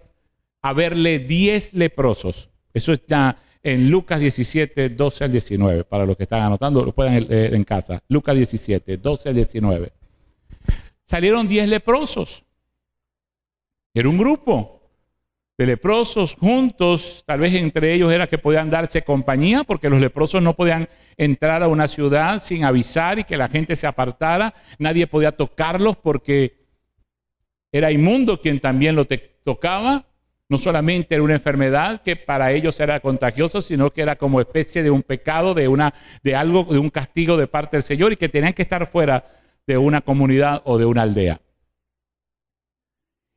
[0.62, 2.49] a verle diez leprosos.
[2.74, 5.84] Eso está en Lucas 17, 12 al 19.
[5.84, 8.02] Para los que están anotando, lo pueden leer en casa.
[8.08, 9.92] Lucas 17, 12 al 19.
[11.06, 12.44] Salieron diez leprosos.
[13.94, 14.80] Era un grupo
[15.58, 20.42] de leprosos juntos, tal vez entre ellos era que podían darse compañía, porque los leprosos
[20.42, 25.06] no podían entrar a una ciudad sin avisar y que la gente se apartara, nadie
[25.06, 26.66] podía tocarlos porque
[27.74, 29.06] era inmundo quien también lo
[29.44, 30.06] tocaba,
[30.50, 34.84] no solamente era una enfermedad que para ellos era contagioso, sino que era como especie
[34.84, 38.18] de un pecado, de, una, de algo, de un castigo de parte del Señor y
[38.18, 39.26] que tenían que estar fuera
[39.66, 41.40] de una comunidad o de una aldea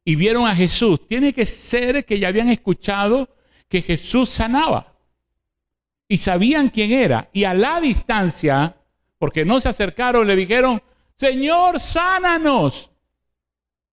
[0.05, 3.29] y vieron a Jesús, tiene que ser que ya habían escuchado
[3.69, 4.95] que Jesús sanaba
[6.09, 7.31] y sabían quién era.
[7.33, 8.77] Y a la distancia,
[9.19, 10.83] porque no se acercaron, le dijeron,
[11.17, 12.91] Señor, sánanos.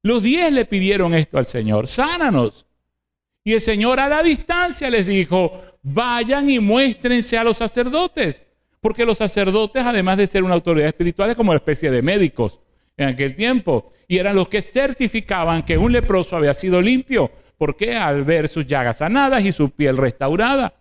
[0.02, 2.66] Los diez le pidieron esto al Señor, sánanos.
[3.44, 8.44] Y el Señor a la distancia les dijo, vayan y muéstrense a los sacerdotes.
[8.82, 12.60] Porque los sacerdotes, además de ser una autoridad espiritual, es como una especie de médicos
[12.96, 17.32] en aquel tiempo y eran los que certificaban que un leproso había sido limpio.
[17.58, 20.74] porque Al ver sus llagas sanadas y su piel restaurada.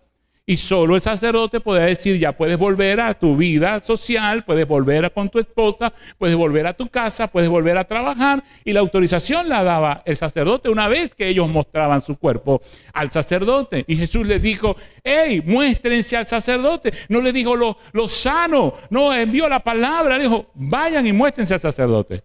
[0.49, 5.13] Y solo el sacerdote podía decir, ya puedes volver a tu vida social, puedes volver
[5.13, 8.43] con tu esposa, puedes volver a tu casa, puedes volver a trabajar.
[8.65, 12.63] Y la autorización la daba el sacerdote una vez que ellos mostraban su cuerpo
[12.95, 13.85] al sacerdote.
[13.87, 16.95] Y Jesús les dijo, hey, muéstrense al sacerdote.
[17.11, 21.61] No le dijo lo, lo sano, no envió la palabra, dijo, vayan y muéstrense al
[21.61, 22.23] sacerdote.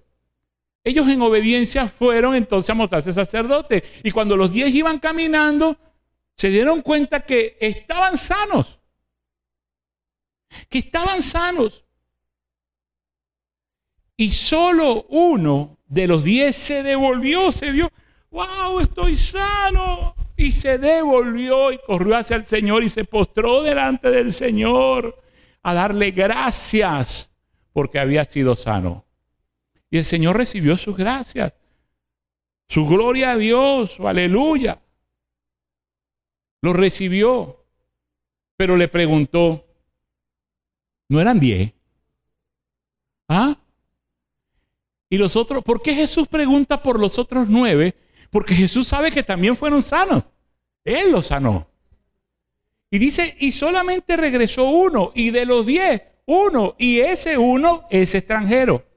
[0.86, 3.84] Ellos en obediencia fueron entonces a mostrarse al sacerdote.
[4.02, 5.78] Y cuando los diez iban caminando,
[6.36, 8.80] se dieron cuenta que estaban sanos.
[10.70, 11.84] Que estaban sanos.
[14.18, 17.92] Y solo uno de los diez se devolvió, se vio,
[18.30, 20.16] wow, estoy sano.
[20.36, 25.22] Y se devolvió y corrió hacia el Señor y se postró delante del Señor
[25.62, 27.32] a darle gracias
[27.72, 29.06] porque había sido sano.
[29.90, 31.54] Y el Señor recibió sus gracias,
[32.68, 34.83] su gloria a Dios, aleluya.
[36.64, 37.66] Lo recibió,
[38.56, 39.68] pero le preguntó,
[41.10, 41.74] ¿no eran diez?
[43.28, 43.58] ¿Ah?
[45.10, 47.96] Y los otros, ¿por qué Jesús pregunta por los otros nueve?
[48.32, 50.24] Porque Jesús sabe que también fueron sanos.
[50.86, 51.68] Él los sanó.
[52.90, 58.16] Y dice, y solamente regresó uno, y de los diez, uno, y ese uno es
[58.16, 58.88] extranjero.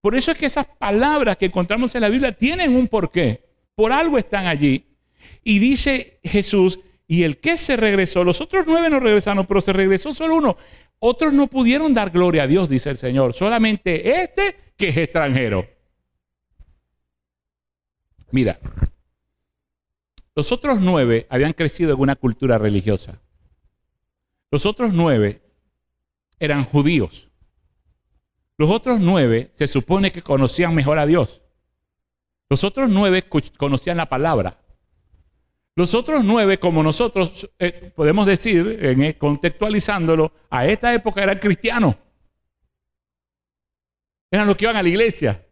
[0.00, 3.48] Por eso es que esas palabras que encontramos en la Biblia tienen un porqué.
[3.76, 4.89] Por algo están allí.
[5.42, 9.72] Y dice Jesús, y el que se regresó, los otros nueve no regresaron, pero se
[9.72, 10.56] regresó solo uno.
[11.00, 15.66] Otros no pudieron dar gloria a Dios, dice el Señor, solamente este que es extranjero.
[18.30, 18.60] Mira,
[20.36, 23.20] los otros nueve habían crecido en una cultura religiosa.
[24.50, 25.42] Los otros nueve
[26.38, 27.28] eran judíos.
[28.56, 31.42] Los otros nueve se supone que conocían mejor a Dios.
[32.48, 33.24] Los otros nueve
[33.56, 34.59] conocían la palabra.
[35.76, 41.94] Los otros nueve, como nosotros eh, podemos decir, contextualizándolo, a esta época eran cristianos.
[44.30, 45.46] Eran los que iban a la iglesia.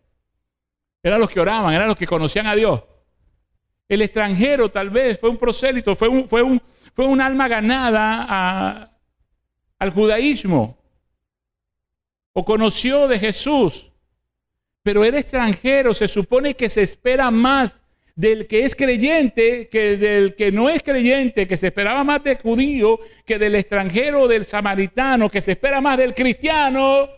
[1.03, 2.83] Eran los que oraban, eran los que conocían a Dios.
[3.89, 8.93] El extranjero tal vez fue un prosélito, fue un alma ganada
[9.79, 10.77] al judaísmo.
[12.33, 13.91] O conoció de Jesús.
[14.83, 17.81] Pero era extranjero, se supone que se espera más
[18.19, 22.37] del que es creyente que del que no es creyente, que se esperaba más del
[22.37, 27.09] judío que del extranjero, del samaritano, que se espera más del cristiano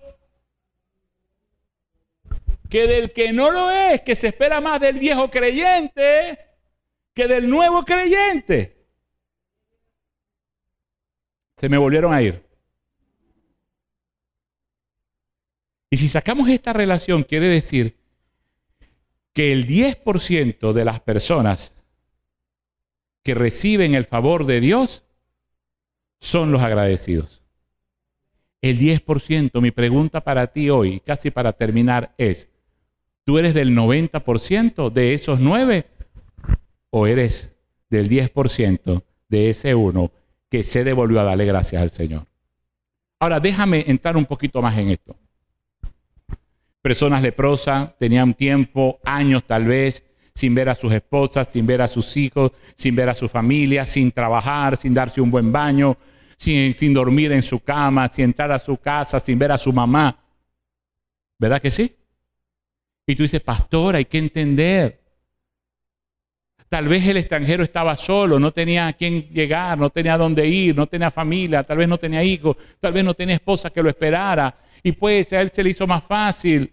[2.68, 6.38] que del que no lo es, que se espera más del viejo creyente
[7.14, 8.76] que del nuevo creyente.
[11.56, 12.44] Se me volvieron a ir.
[15.88, 17.99] Y si sacamos esta relación, quiere decir
[19.32, 21.72] que el 10% de las personas
[23.22, 25.04] que reciben el favor de Dios
[26.20, 27.42] son los agradecidos.
[28.62, 32.48] El 10%, mi pregunta para ti hoy, casi para terminar, es,
[33.24, 35.86] ¿tú eres del 90% de esos 9
[36.90, 37.52] o eres
[37.88, 40.10] del 10% de ese uno
[40.50, 42.26] que se devolvió a darle gracias al Señor?
[43.18, 45.16] Ahora déjame entrar un poquito más en esto
[46.82, 50.02] personas leprosas, tenían tiempo, años tal vez,
[50.34, 53.84] sin ver a sus esposas, sin ver a sus hijos, sin ver a su familia,
[53.86, 55.96] sin trabajar, sin darse un buen baño,
[56.38, 59.72] sin, sin dormir en su cama, sin entrar a su casa, sin ver a su
[59.72, 60.18] mamá.
[61.38, 61.94] ¿Verdad que sí?
[63.06, 65.00] Y tú dices, pastor, hay que entender.
[66.68, 70.46] Tal vez el extranjero estaba solo, no tenía a quién llegar, no tenía a dónde
[70.46, 73.82] ir, no tenía familia, tal vez no tenía hijos, tal vez no tenía esposa que
[73.82, 76.72] lo esperara y pues a él se le hizo más fácil.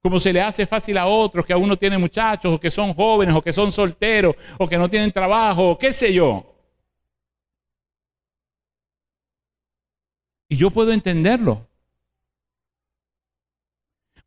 [0.00, 2.94] Como se le hace fácil a otros que aún no tienen muchachos, o que son
[2.94, 6.54] jóvenes, o que son solteros, o que no tienen trabajo, qué sé yo.
[10.48, 11.66] Y yo puedo entenderlo.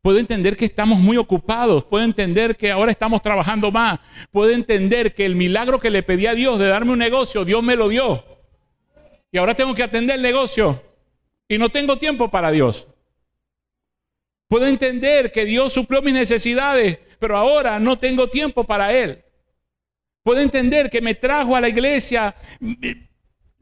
[0.02, 1.84] Puedo entender que estamos muy ocupados.
[1.84, 3.98] Puedo entender que ahora estamos trabajando más.
[4.30, 7.62] Puedo entender que el milagro que le pedí a Dios de darme un negocio, Dios
[7.62, 8.24] me lo dio.
[9.30, 10.91] Y ahora tengo que atender el negocio
[11.48, 12.86] y no tengo tiempo para Dios.
[14.48, 19.24] Puedo entender que Dios suplió mis necesidades, pero ahora no tengo tiempo para Él.
[20.22, 22.34] Puedo entender que me trajo a la iglesia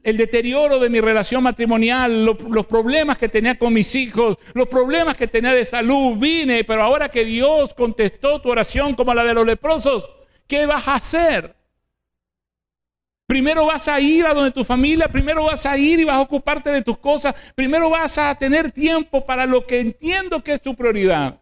[0.03, 5.15] el deterioro de mi relación matrimonial, los, problemas que tenía con mis hijos, los problemas
[5.15, 6.17] que tenía de salud.
[6.17, 10.09] Vine, pero ahora que Dios contestó tu oración como la de los leprosos,
[10.47, 11.55] ¿qué vas a hacer?
[13.31, 16.19] Primero vas a ir a donde tu familia, primero vas a ir y vas a
[16.19, 20.61] ocuparte de tus cosas, primero vas a tener tiempo para lo que entiendo que es
[20.61, 21.39] tu prioridad.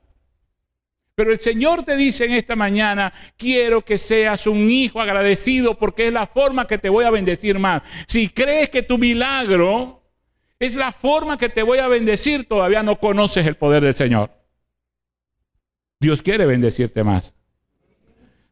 [1.16, 6.06] Pero el Señor te dice en esta mañana, quiero que seas un hijo agradecido porque
[6.06, 7.82] es la forma que te voy a bendecir más.
[8.06, 10.04] Si crees que tu milagro
[10.60, 14.30] es la forma que te voy a bendecir, todavía no conoces el poder del Señor.
[16.00, 17.34] Dios quiere bendecirte más.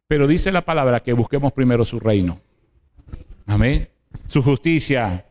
[0.08, 2.40] Pero dice la palabra que busquemos primero su reino.
[3.48, 3.88] Amén.
[4.26, 5.24] Su justicia.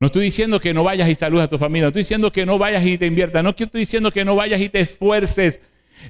[0.00, 1.84] No estoy diciendo que no vayas y saludes a tu familia.
[1.84, 3.42] No estoy diciendo que no vayas y te inviertas.
[3.44, 5.60] No estoy diciendo que no vayas y te esfuerces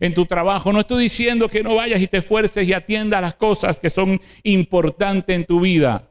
[0.00, 0.72] en tu trabajo.
[0.72, 4.18] No estoy diciendo que no vayas y te esfuerces y atiendas las cosas que son
[4.44, 6.08] importantes en tu vida.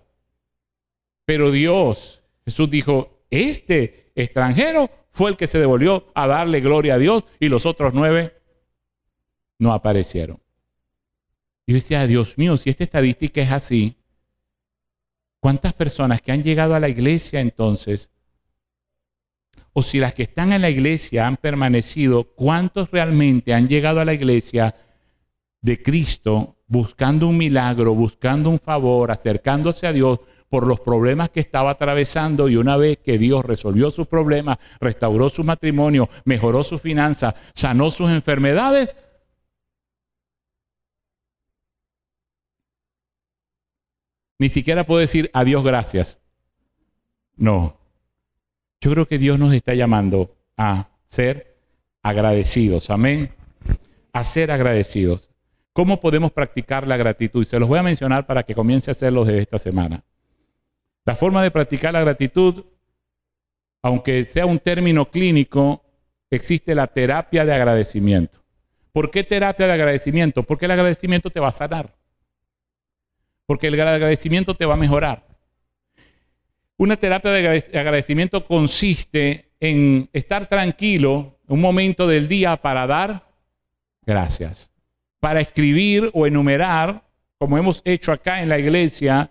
[1.26, 7.00] Pero Dios, Jesús dijo, este extranjero fue el que se devolvió a darle gloria a
[7.00, 8.36] Dios y los otros nueve
[9.58, 10.43] no aparecieron.
[11.66, 13.96] Yo decía, Dios mío, si esta estadística es así,
[15.40, 18.10] ¿cuántas personas que han llegado a la iglesia entonces,
[19.74, 24.06] o si las que están en la iglesia han permanecido, cuántos realmente han llegado a
[24.06, 24.76] la iglesia
[25.62, 31.40] de Cristo buscando un milagro, buscando un favor, acercándose a Dios por los problemas que
[31.40, 36.78] estaba atravesando y una vez que Dios resolvió sus problemas, restauró su matrimonio, mejoró su
[36.78, 38.90] finanza, sanó sus enfermedades,
[44.44, 46.20] Ni siquiera puedo decir adiós, gracias.
[47.38, 47.78] No.
[48.82, 51.56] Yo creo que Dios nos está llamando a ser
[52.02, 52.90] agradecidos.
[52.90, 53.34] Amén.
[54.12, 55.32] A ser agradecidos.
[55.72, 57.46] ¿Cómo podemos practicar la gratitud?
[57.46, 60.04] Se los voy a mencionar para que comience a hacerlo desde esta semana.
[61.06, 62.66] La forma de practicar la gratitud,
[63.82, 65.86] aunque sea un término clínico,
[66.30, 68.44] existe la terapia de agradecimiento.
[68.92, 70.44] ¿Por qué terapia de agradecimiento?
[70.44, 71.96] Porque el agradecimiento te va a sanar
[73.46, 75.28] porque el agradecimiento te va a mejorar.
[76.78, 83.28] Una terapia de agradecimiento consiste en estar tranquilo un momento del día para dar
[84.06, 84.72] gracias,
[85.20, 87.04] para escribir o enumerar,
[87.38, 89.30] como hemos hecho acá en la iglesia,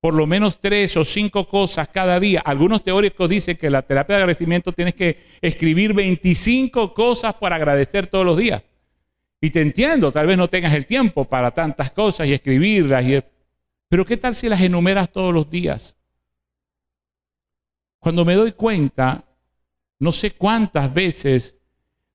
[0.00, 2.40] por lo menos tres o cinco cosas cada día.
[2.44, 8.06] Algunos teóricos dicen que la terapia de agradecimiento tienes que escribir 25 cosas para agradecer
[8.06, 8.62] todos los días.
[9.46, 13.04] Y te entiendo, tal vez no tengas el tiempo para tantas cosas y escribirlas.
[13.04, 13.22] Y...
[13.86, 15.96] Pero ¿qué tal si las enumeras todos los días?
[18.00, 19.22] Cuando me doy cuenta,
[20.00, 21.54] no sé cuántas veces,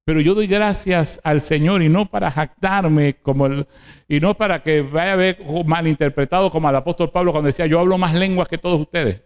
[0.03, 3.65] pero yo doy gracias al Señor y no para jactarme como el,
[4.09, 7.79] y no para que vaya a ver malinterpretado como al apóstol Pablo cuando decía yo
[7.79, 9.21] hablo más lenguas que todos ustedes.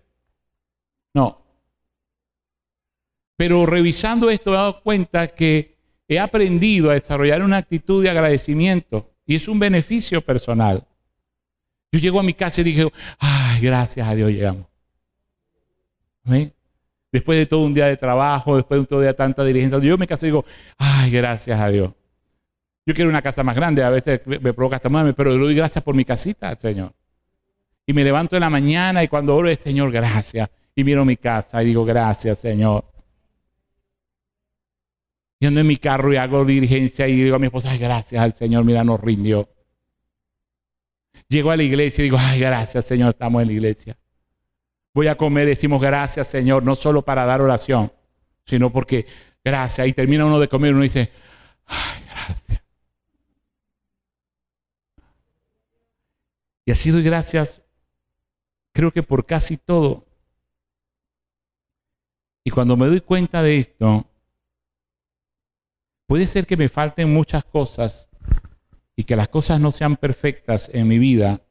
[1.11, 1.43] No.
[3.35, 5.74] Pero revisando esto he dado cuenta que
[6.07, 10.85] he aprendido a desarrollar una actitud de agradecimiento y es un beneficio personal.
[11.91, 14.65] Yo llego a mi casa y dije, ay, gracias a Dios llegamos.
[17.11, 19.97] Después de todo un día de trabajo, después de un día de tanta diligencia, yo
[19.97, 20.45] me caso y digo,
[20.77, 21.91] ay, gracias a Dios.
[22.85, 25.55] Yo quiero una casa más grande, a veces me provoca hasta más, pero le doy
[25.55, 26.93] gracias por mi casita, Señor.
[27.87, 30.49] Y me levanto en la mañana y cuando oro, Señor, gracias.
[30.75, 32.83] Y miro mi casa y digo, gracias, Señor.
[35.47, 38.63] En mi carro y hago diligencia y digo a mi esposa, ay, gracias al Señor,
[38.65, 39.47] mira, nos rindió.
[41.27, 43.97] Llego a la iglesia y digo, ay, gracias Señor, estamos en la iglesia.
[44.93, 47.91] Voy a comer, decimos gracias Señor, no solo para dar oración,
[48.43, 49.05] sino porque
[49.43, 49.87] gracias.
[49.87, 51.11] Y termina uno de comer y uno dice,
[51.67, 52.63] ay, gracias.
[56.65, 57.61] Y así doy gracias,
[58.73, 60.07] creo que por casi todo.
[62.43, 64.07] Y cuando me doy cuenta de esto,
[66.07, 68.07] Puede ser que me falten muchas cosas
[68.95, 71.41] y que las cosas no sean perfectas en mi vida,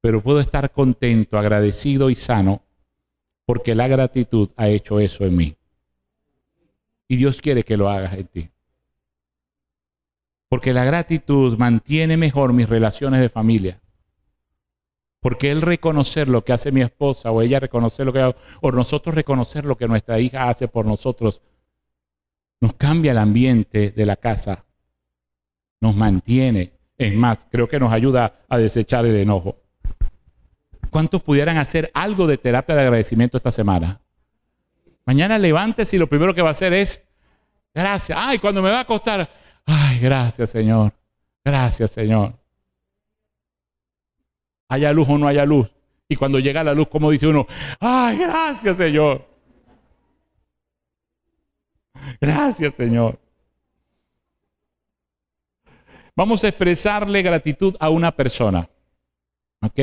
[0.00, 2.62] pero puedo estar contento, agradecido y sano
[3.44, 5.56] porque la gratitud ha hecho eso en mí.
[7.08, 8.50] Y Dios quiere que lo hagas en ti.
[10.48, 13.80] Porque la gratitud mantiene mejor mis relaciones de familia.
[15.20, 18.70] Porque Él reconocer lo que hace mi esposa o ella reconocer lo que hago, o
[18.70, 21.40] nosotros reconocer lo que nuestra hija hace por nosotros,
[22.60, 24.64] nos cambia el ambiente de la casa,
[25.80, 26.72] nos mantiene.
[26.96, 29.56] Es más, creo que nos ayuda a desechar el enojo.
[30.90, 34.00] ¿Cuántos pudieran hacer algo de terapia de agradecimiento esta semana?
[35.04, 37.02] Mañana levántese y lo primero que va a hacer es,
[37.72, 38.18] gracias.
[38.20, 39.28] Ay, cuando me va a acostar,
[39.64, 40.92] ay, gracias Señor.
[41.44, 42.34] Gracias Señor.
[44.68, 45.70] Haya luz o no haya luz.
[46.08, 47.46] Y cuando llega la luz, como dice uno,
[47.80, 49.27] ay, gracias Señor.
[52.20, 53.18] Gracias, Señor.
[56.16, 58.68] Vamos a expresarle gratitud a una persona.
[59.62, 59.80] ¿Ok?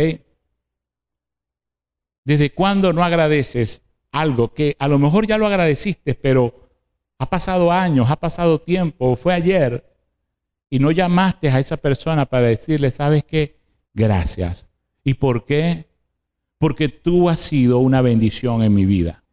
[2.25, 6.65] ¿Desde cuándo no agradeces algo que a lo mejor ya lo agradeciste, pero
[7.17, 9.85] Ha pasado años, ha pasado tiempo, fue ayer,
[10.69, 13.57] y no llamaste a esa persona para decirle, ¿sabes qué?
[13.93, 14.67] Gracias.
[15.03, 15.87] ¿Y por qué?
[16.57, 19.23] Porque tú has sido una bendición en mi vida.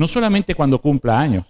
[0.00, 1.44] No solamente cuando cumpla años.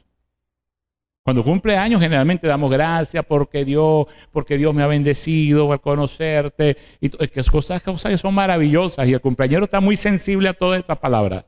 [1.23, 6.77] Cuando cumple años generalmente damos gracias porque Dios, porque Dios me ha bendecido al conocerte.
[7.01, 10.83] Y que cosas, cosas que son maravillosas y el cumpleañero está muy sensible a todas
[10.83, 11.45] esas palabras.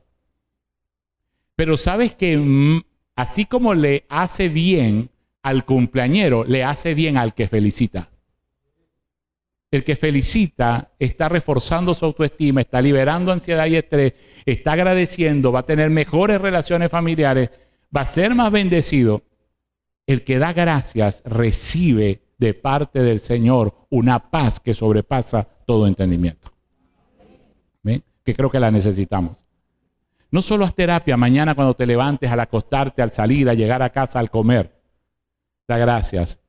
[1.57, 2.83] Pero sabes que mm,
[3.17, 5.09] así como le hace bien
[5.41, 8.12] al cumpleañero, le hace bien al que felicita.
[9.73, 14.13] El que felicita está reforzando su autoestima, está liberando ansiedad y estrés,
[14.45, 17.49] está agradeciendo, va a tener mejores relaciones familiares,
[17.85, 19.23] va a ser más bendecido.
[20.05, 26.53] El que da gracias recibe de parte del Señor una paz que sobrepasa todo entendimiento.
[27.81, 29.43] Que creo que la necesitamos.
[30.29, 33.89] No solo haz terapia mañana cuando te levantes, al acostarte, al salir, a llegar a
[33.89, 34.79] casa, al comer.
[35.67, 36.39] Da gracias.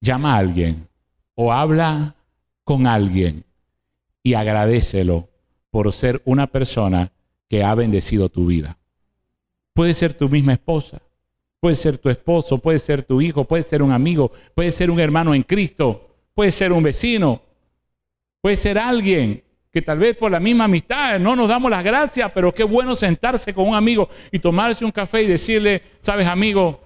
[0.00, 0.91] Llama a alguien
[1.34, 2.14] o habla
[2.64, 3.44] con alguien
[4.22, 5.28] y agradecelo
[5.70, 7.12] por ser una persona
[7.48, 8.78] que ha bendecido tu vida.
[9.74, 11.00] Puede ser tu misma esposa,
[11.60, 15.00] puede ser tu esposo, puede ser tu hijo, puede ser un amigo, puede ser un
[15.00, 17.42] hermano en Cristo, puede ser un vecino,
[18.40, 22.30] puede ser alguien que tal vez por la misma amistad no nos damos las gracias,
[22.32, 26.80] pero qué bueno sentarse con un amigo y tomarse un café y decirle, sabes amigo,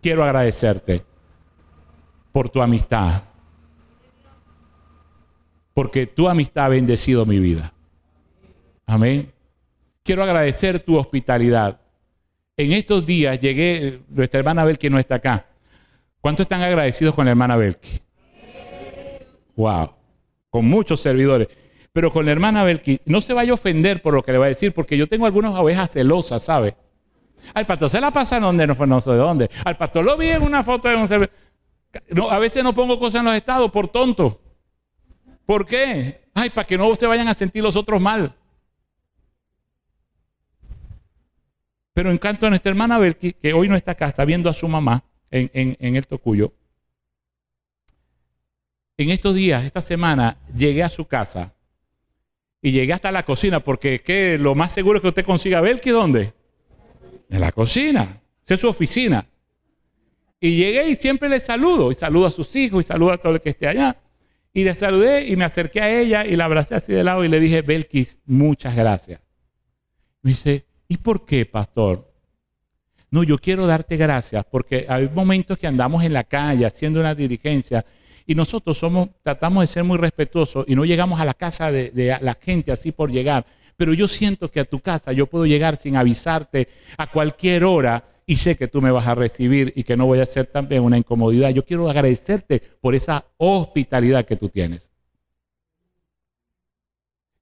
[0.00, 1.04] quiero agradecerte
[2.32, 3.22] por tu amistad,
[5.80, 7.72] porque tu amistad ha bendecido mi vida.
[8.84, 9.32] Amén.
[10.02, 11.80] Quiero agradecer tu hospitalidad.
[12.54, 15.46] En estos días llegué, nuestra hermana Belki no está acá.
[16.20, 17.98] ¿Cuántos están agradecidos con la hermana Belki?
[19.56, 19.94] Wow,
[20.50, 21.48] con muchos servidores.
[21.94, 24.44] Pero con la hermana Belki, no se vaya a ofender por lo que le va
[24.44, 26.76] a decir, porque yo tengo algunas ovejas celosas, ¿sabe?
[27.54, 29.50] Al pastor se la pasa en donde no, no sé de dónde.
[29.64, 31.32] Al pastor lo vi en una foto de un servidor.
[32.10, 34.42] No, a veces no pongo cosas en los estados por tonto.
[35.50, 36.20] ¿Por qué?
[36.32, 38.36] Ay, para que no se vayan a sentir los otros mal.
[41.92, 44.54] Pero en cuanto a nuestra hermana Belki, que hoy no está acá, está viendo a
[44.54, 46.52] su mamá en, en, en el Tocuyo.
[48.96, 51.52] En estos días, esta semana, llegué a su casa
[52.62, 55.80] y llegué hasta la cocina, porque que lo más seguro es que usted consiga ver
[55.80, 56.32] que dónde.
[57.28, 58.22] En la cocina.
[58.44, 59.26] Esa es su oficina.
[60.38, 61.90] Y llegué y siempre le saludo.
[61.90, 63.96] Y saludo a sus hijos y saludo a todo el que esté allá.
[64.52, 67.28] Y le saludé y me acerqué a ella y la abracé así de lado y
[67.28, 69.20] le dije, Belkis, muchas gracias.
[70.22, 72.12] Me dice, ¿y por qué, pastor?
[73.10, 77.14] No, yo quiero darte gracias porque hay momentos que andamos en la calle haciendo una
[77.14, 77.84] dirigencia
[78.26, 82.16] y nosotros somos, tratamos de ser muy respetuosos y no llegamos a la casa de,
[82.20, 83.44] la gente así por llegar.
[83.76, 88.04] Pero yo siento que a tu casa yo puedo llegar sin avisarte a cualquier hora
[88.30, 90.84] y sé que tú me vas a recibir y que no voy a ser también
[90.84, 91.50] una incomodidad.
[91.50, 94.88] Yo quiero agradecerte por esa hospitalidad que tú tienes.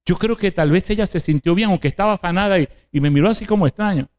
[0.03, 3.29] Yo creo que tal vez ella se sintió bien, aunque estaba afanada y, me miró
[3.29, 4.09] así como extraño.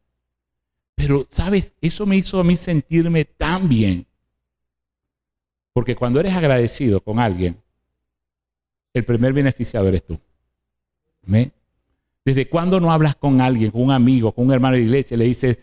[0.95, 1.73] Pero, ¿sabes?
[1.81, 4.07] Eso me hizo a mí sentirme tan bien.
[5.73, 7.61] Porque cuando eres agradecido con alguien,
[8.93, 10.17] el primer beneficiado eres tú.
[12.23, 15.15] ¿Desde cuándo no hablas con alguien, con un amigo, con un hermano de la iglesia
[15.15, 15.57] y le dices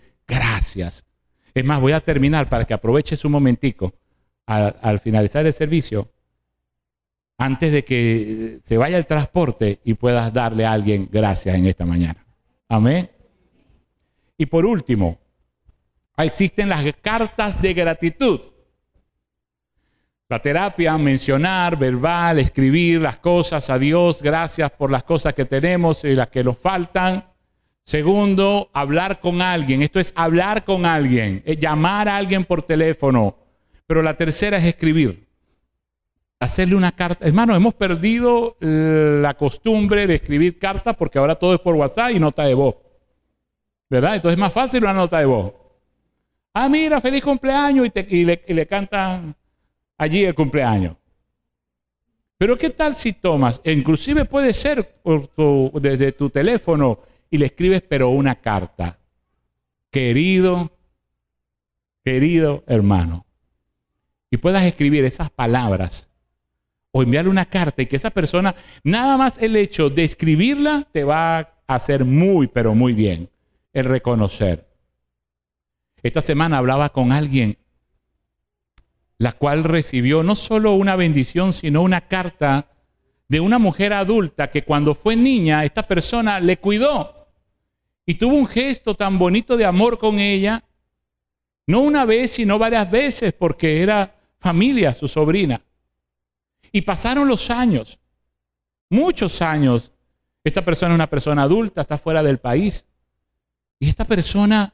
[1.54, 3.92] Es más, voy a terminar para que aproveches un momentico
[4.46, 6.10] al, finalizar el servicio,
[7.36, 11.84] antes de que se vaya el transporte y puedas darle a alguien gracias en esta
[11.84, 12.24] mañana.
[12.68, 13.10] Amén.
[14.36, 15.18] Y por último,
[16.16, 18.40] existen las cartas de gratitud.
[20.28, 26.04] La terapia, mencionar, verbal, escribir las cosas a Dios, gracias por las cosas que tenemos
[26.04, 27.27] y las que nos faltan.
[27.88, 29.80] Segundo, hablar con alguien.
[29.80, 33.34] Esto es hablar con alguien, llamar a alguien por teléfono.
[33.86, 35.26] Pero la tercera es escribir.
[36.38, 37.26] Hacerle una carta.
[37.26, 42.18] Hermano, hemos perdido la costumbre de escribir cartas porque ahora todo es por WhatsApp y
[42.18, 42.74] nota de voz.
[43.88, 44.16] ¿Verdad?
[44.16, 45.54] Entonces es más fácil una nota de voz.
[46.52, 49.34] Ah, mira, feliz cumpleaños y, le, y cantan
[49.96, 50.94] allí el cumpleaños.
[52.36, 55.00] Pero ¿qué tal si tomas, inclusive puede ser
[55.80, 58.98] desde tu teléfono y le escribes pero una carta?
[59.90, 60.72] Querido,
[62.04, 63.26] querido hermano.
[64.30, 66.08] Y puedas escribir esas palabras
[66.90, 71.04] o enviarle una carta y que esa persona, nada más el hecho de escribirla te
[71.04, 73.30] va a hacer muy, pero muy bien
[73.72, 74.68] el reconocer.
[76.02, 77.58] Esta semana hablaba con alguien
[79.18, 82.68] la cual recibió no solo una bendición, sino una carta
[83.28, 87.17] de una mujer adulta que cuando fue niña, esta persona le cuidó
[88.08, 90.64] y tuvo un gesto tan bonito de amor con ella,
[91.66, 95.60] no una vez, sino varias veces, porque era familia su sobrina.
[96.72, 97.98] Y pasaron los años,
[98.88, 99.92] muchos años.
[100.42, 102.86] Esta persona es una persona adulta, está fuera del país.
[103.78, 104.72] Y esta persona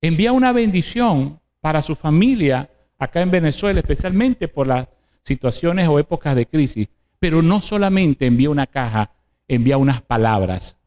[0.00, 4.88] envía una bendición para su familia acá en Venezuela, especialmente por las
[5.20, 6.88] situaciones o épocas de crisis.
[7.18, 9.10] Pero no solamente envía una caja,
[9.48, 10.78] envía unas palabras.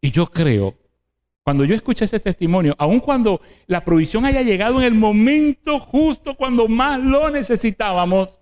[0.00, 0.76] Y yo creo,
[1.42, 6.36] cuando yo escuché ese testimonio, aun cuando la provisión haya llegado en el momento justo,
[6.36, 8.38] cuando más lo necesitábamos,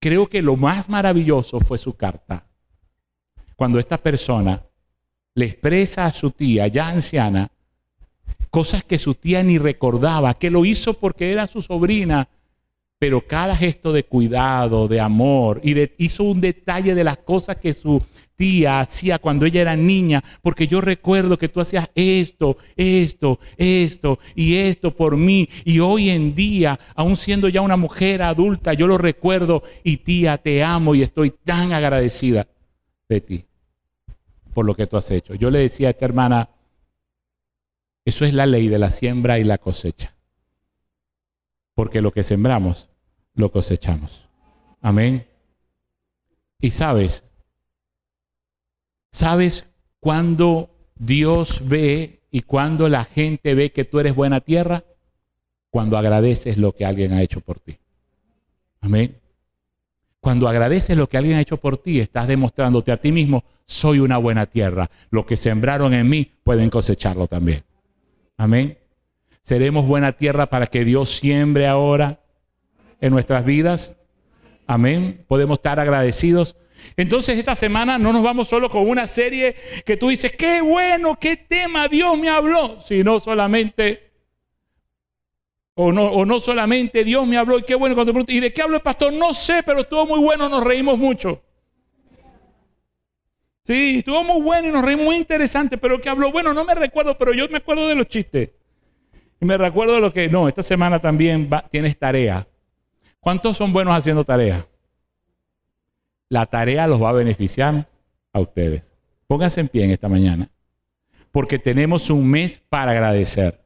[0.00, 2.46] creo que lo más maravilloso fue su carta.
[3.54, 4.66] Cuando esta persona
[5.34, 7.50] le expresa a su tía, ya anciana,
[8.50, 12.28] cosas que su tía ni recordaba, que lo hizo porque era su sobrina,
[12.98, 17.74] pero cada gesto de cuidado, de amor, y hizo un detalle de las cosas que
[17.74, 18.02] su
[18.36, 24.18] tía hacía cuando ella era niña, porque yo recuerdo que tú hacías esto, esto, esto
[24.34, 28.86] y esto por mí, y hoy en día, aún siendo ya una mujer adulta, yo
[28.86, 32.46] lo recuerdo, y tía, te amo y estoy tan agradecida
[33.08, 33.44] de ti
[34.56, 35.34] por lo que tú has hecho.
[35.34, 36.48] Yo le decía a esta hermana,
[38.06, 40.15] eso es la ley de la siembra y la cosecha.
[41.76, 42.88] Porque lo que sembramos,
[43.34, 44.26] lo cosechamos.
[44.80, 45.26] Amén.
[46.58, 47.22] Y sabes,
[49.12, 54.84] sabes cuando Dios ve y cuando la gente ve que tú eres buena tierra,
[55.68, 57.78] cuando agradeces lo que alguien ha hecho por ti.
[58.80, 59.20] Amén.
[60.20, 63.98] Cuando agradeces lo que alguien ha hecho por ti, estás demostrándote a ti mismo, soy
[63.98, 64.90] una buena tierra.
[65.10, 67.64] Lo que sembraron en mí pueden cosecharlo también.
[68.38, 68.78] Amén.
[69.46, 72.18] Seremos buena tierra para que Dios siembre ahora
[73.00, 73.94] en nuestras vidas.
[74.66, 75.24] Amén.
[75.28, 76.56] Podemos estar agradecidos.
[76.96, 81.16] Entonces esta semana no nos vamos solo con una serie que tú dices, qué bueno,
[81.20, 84.10] qué tema Dios me habló, sino solamente,
[85.74, 88.52] o no, o no solamente Dios me habló, y qué bueno cuando pregunto, ¿y de
[88.52, 89.12] qué habló el pastor?
[89.12, 91.40] No sé, pero estuvo muy bueno, nos reímos mucho.
[93.62, 96.74] Sí, estuvo muy bueno y nos reímos muy interesante, pero que habló, bueno, no me
[96.74, 98.50] recuerdo, pero yo me acuerdo de los chistes.
[99.40, 102.46] Y me recuerdo lo que, no, esta semana también tienes tarea.
[103.20, 104.66] ¿Cuántos son buenos haciendo tarea?
[106.28, 107.88] La tarea los va a beneficiar
[108.32, 108.82] a ustedes.
[109.26, 110.48] Pónganse en pie en esta mañana,
[111.32, 113.60] porque tenemos un mes para agradecer.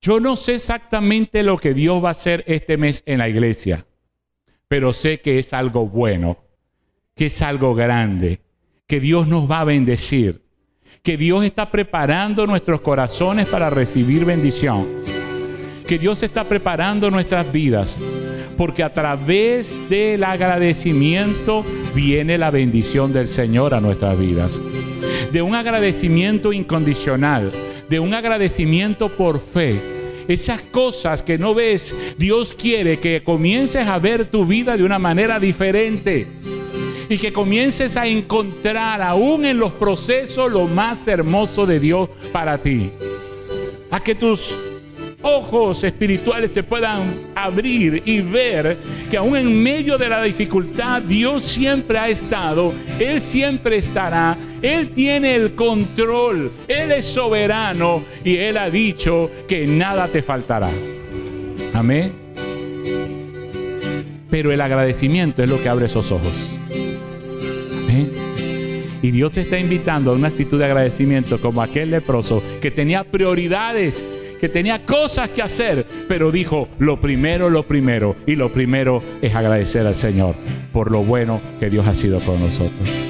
[0.00, 3.86] Yo no sé exactamente lo que Dios va a hacer este mes en la iglesia,
[4.66, 6.38] pero sé que es algo bueno,
[7.14, 8.40] que es algo grande,
[8.86, 10.42] que Dios nos va a bendecir,
[11.02, 14.86] que Dios está preparando nuestros corazones para recibir bendición,
[15.84, 17.98] que Dios está preparando nuestras vidas,
[18.56, 24.60] porque a través del agradecimiento viene la bendición del Señor a nuestras vidas.
[25.32, 27.50] De un agradecimiento incondicional,
[27.88, 29.82] de un agradecimiento por fe,
[30.28, 35.00] esas cosas que no ves, Dios quiere que comiences a ver tu vida de una
[35.00, 36.28] manera diferente
[37.08, 42.58] y que comiences a encontrar aún en los procesos lo más hermoso de Dios para
[42.58, 42.90] ti.
[43.90, 44.56] A que tus
[45.22, 48.76] ojos espirituales se puedan abrir y ver
[49.10, 54.90] que aún en medio de la dificultad Dios siempre ha estado, Él siempre estará, Él
[54.90, 60.70] tiene el control, Él es soberano y Él ha dicho que nada te faltará.
[61.72, 62.12] Amén.
[64.30, 66.50] Pero el agradecimiento es lo que abre esos ojos.
[69.02, 73.04] Y Dios te está invitando a una actitud de agradecimiento como aquel leproso que tenía
[73.04, 74.02] prioridades,
[74.40, 78.16] que tenía cosas que hacer, pero dijo, lo primero, lo primero.
[78.26, 80.36] Y lo primero es agradecer al Señor
[80.72, 83.01] por lo bueno que Dios ha sido con nosotros.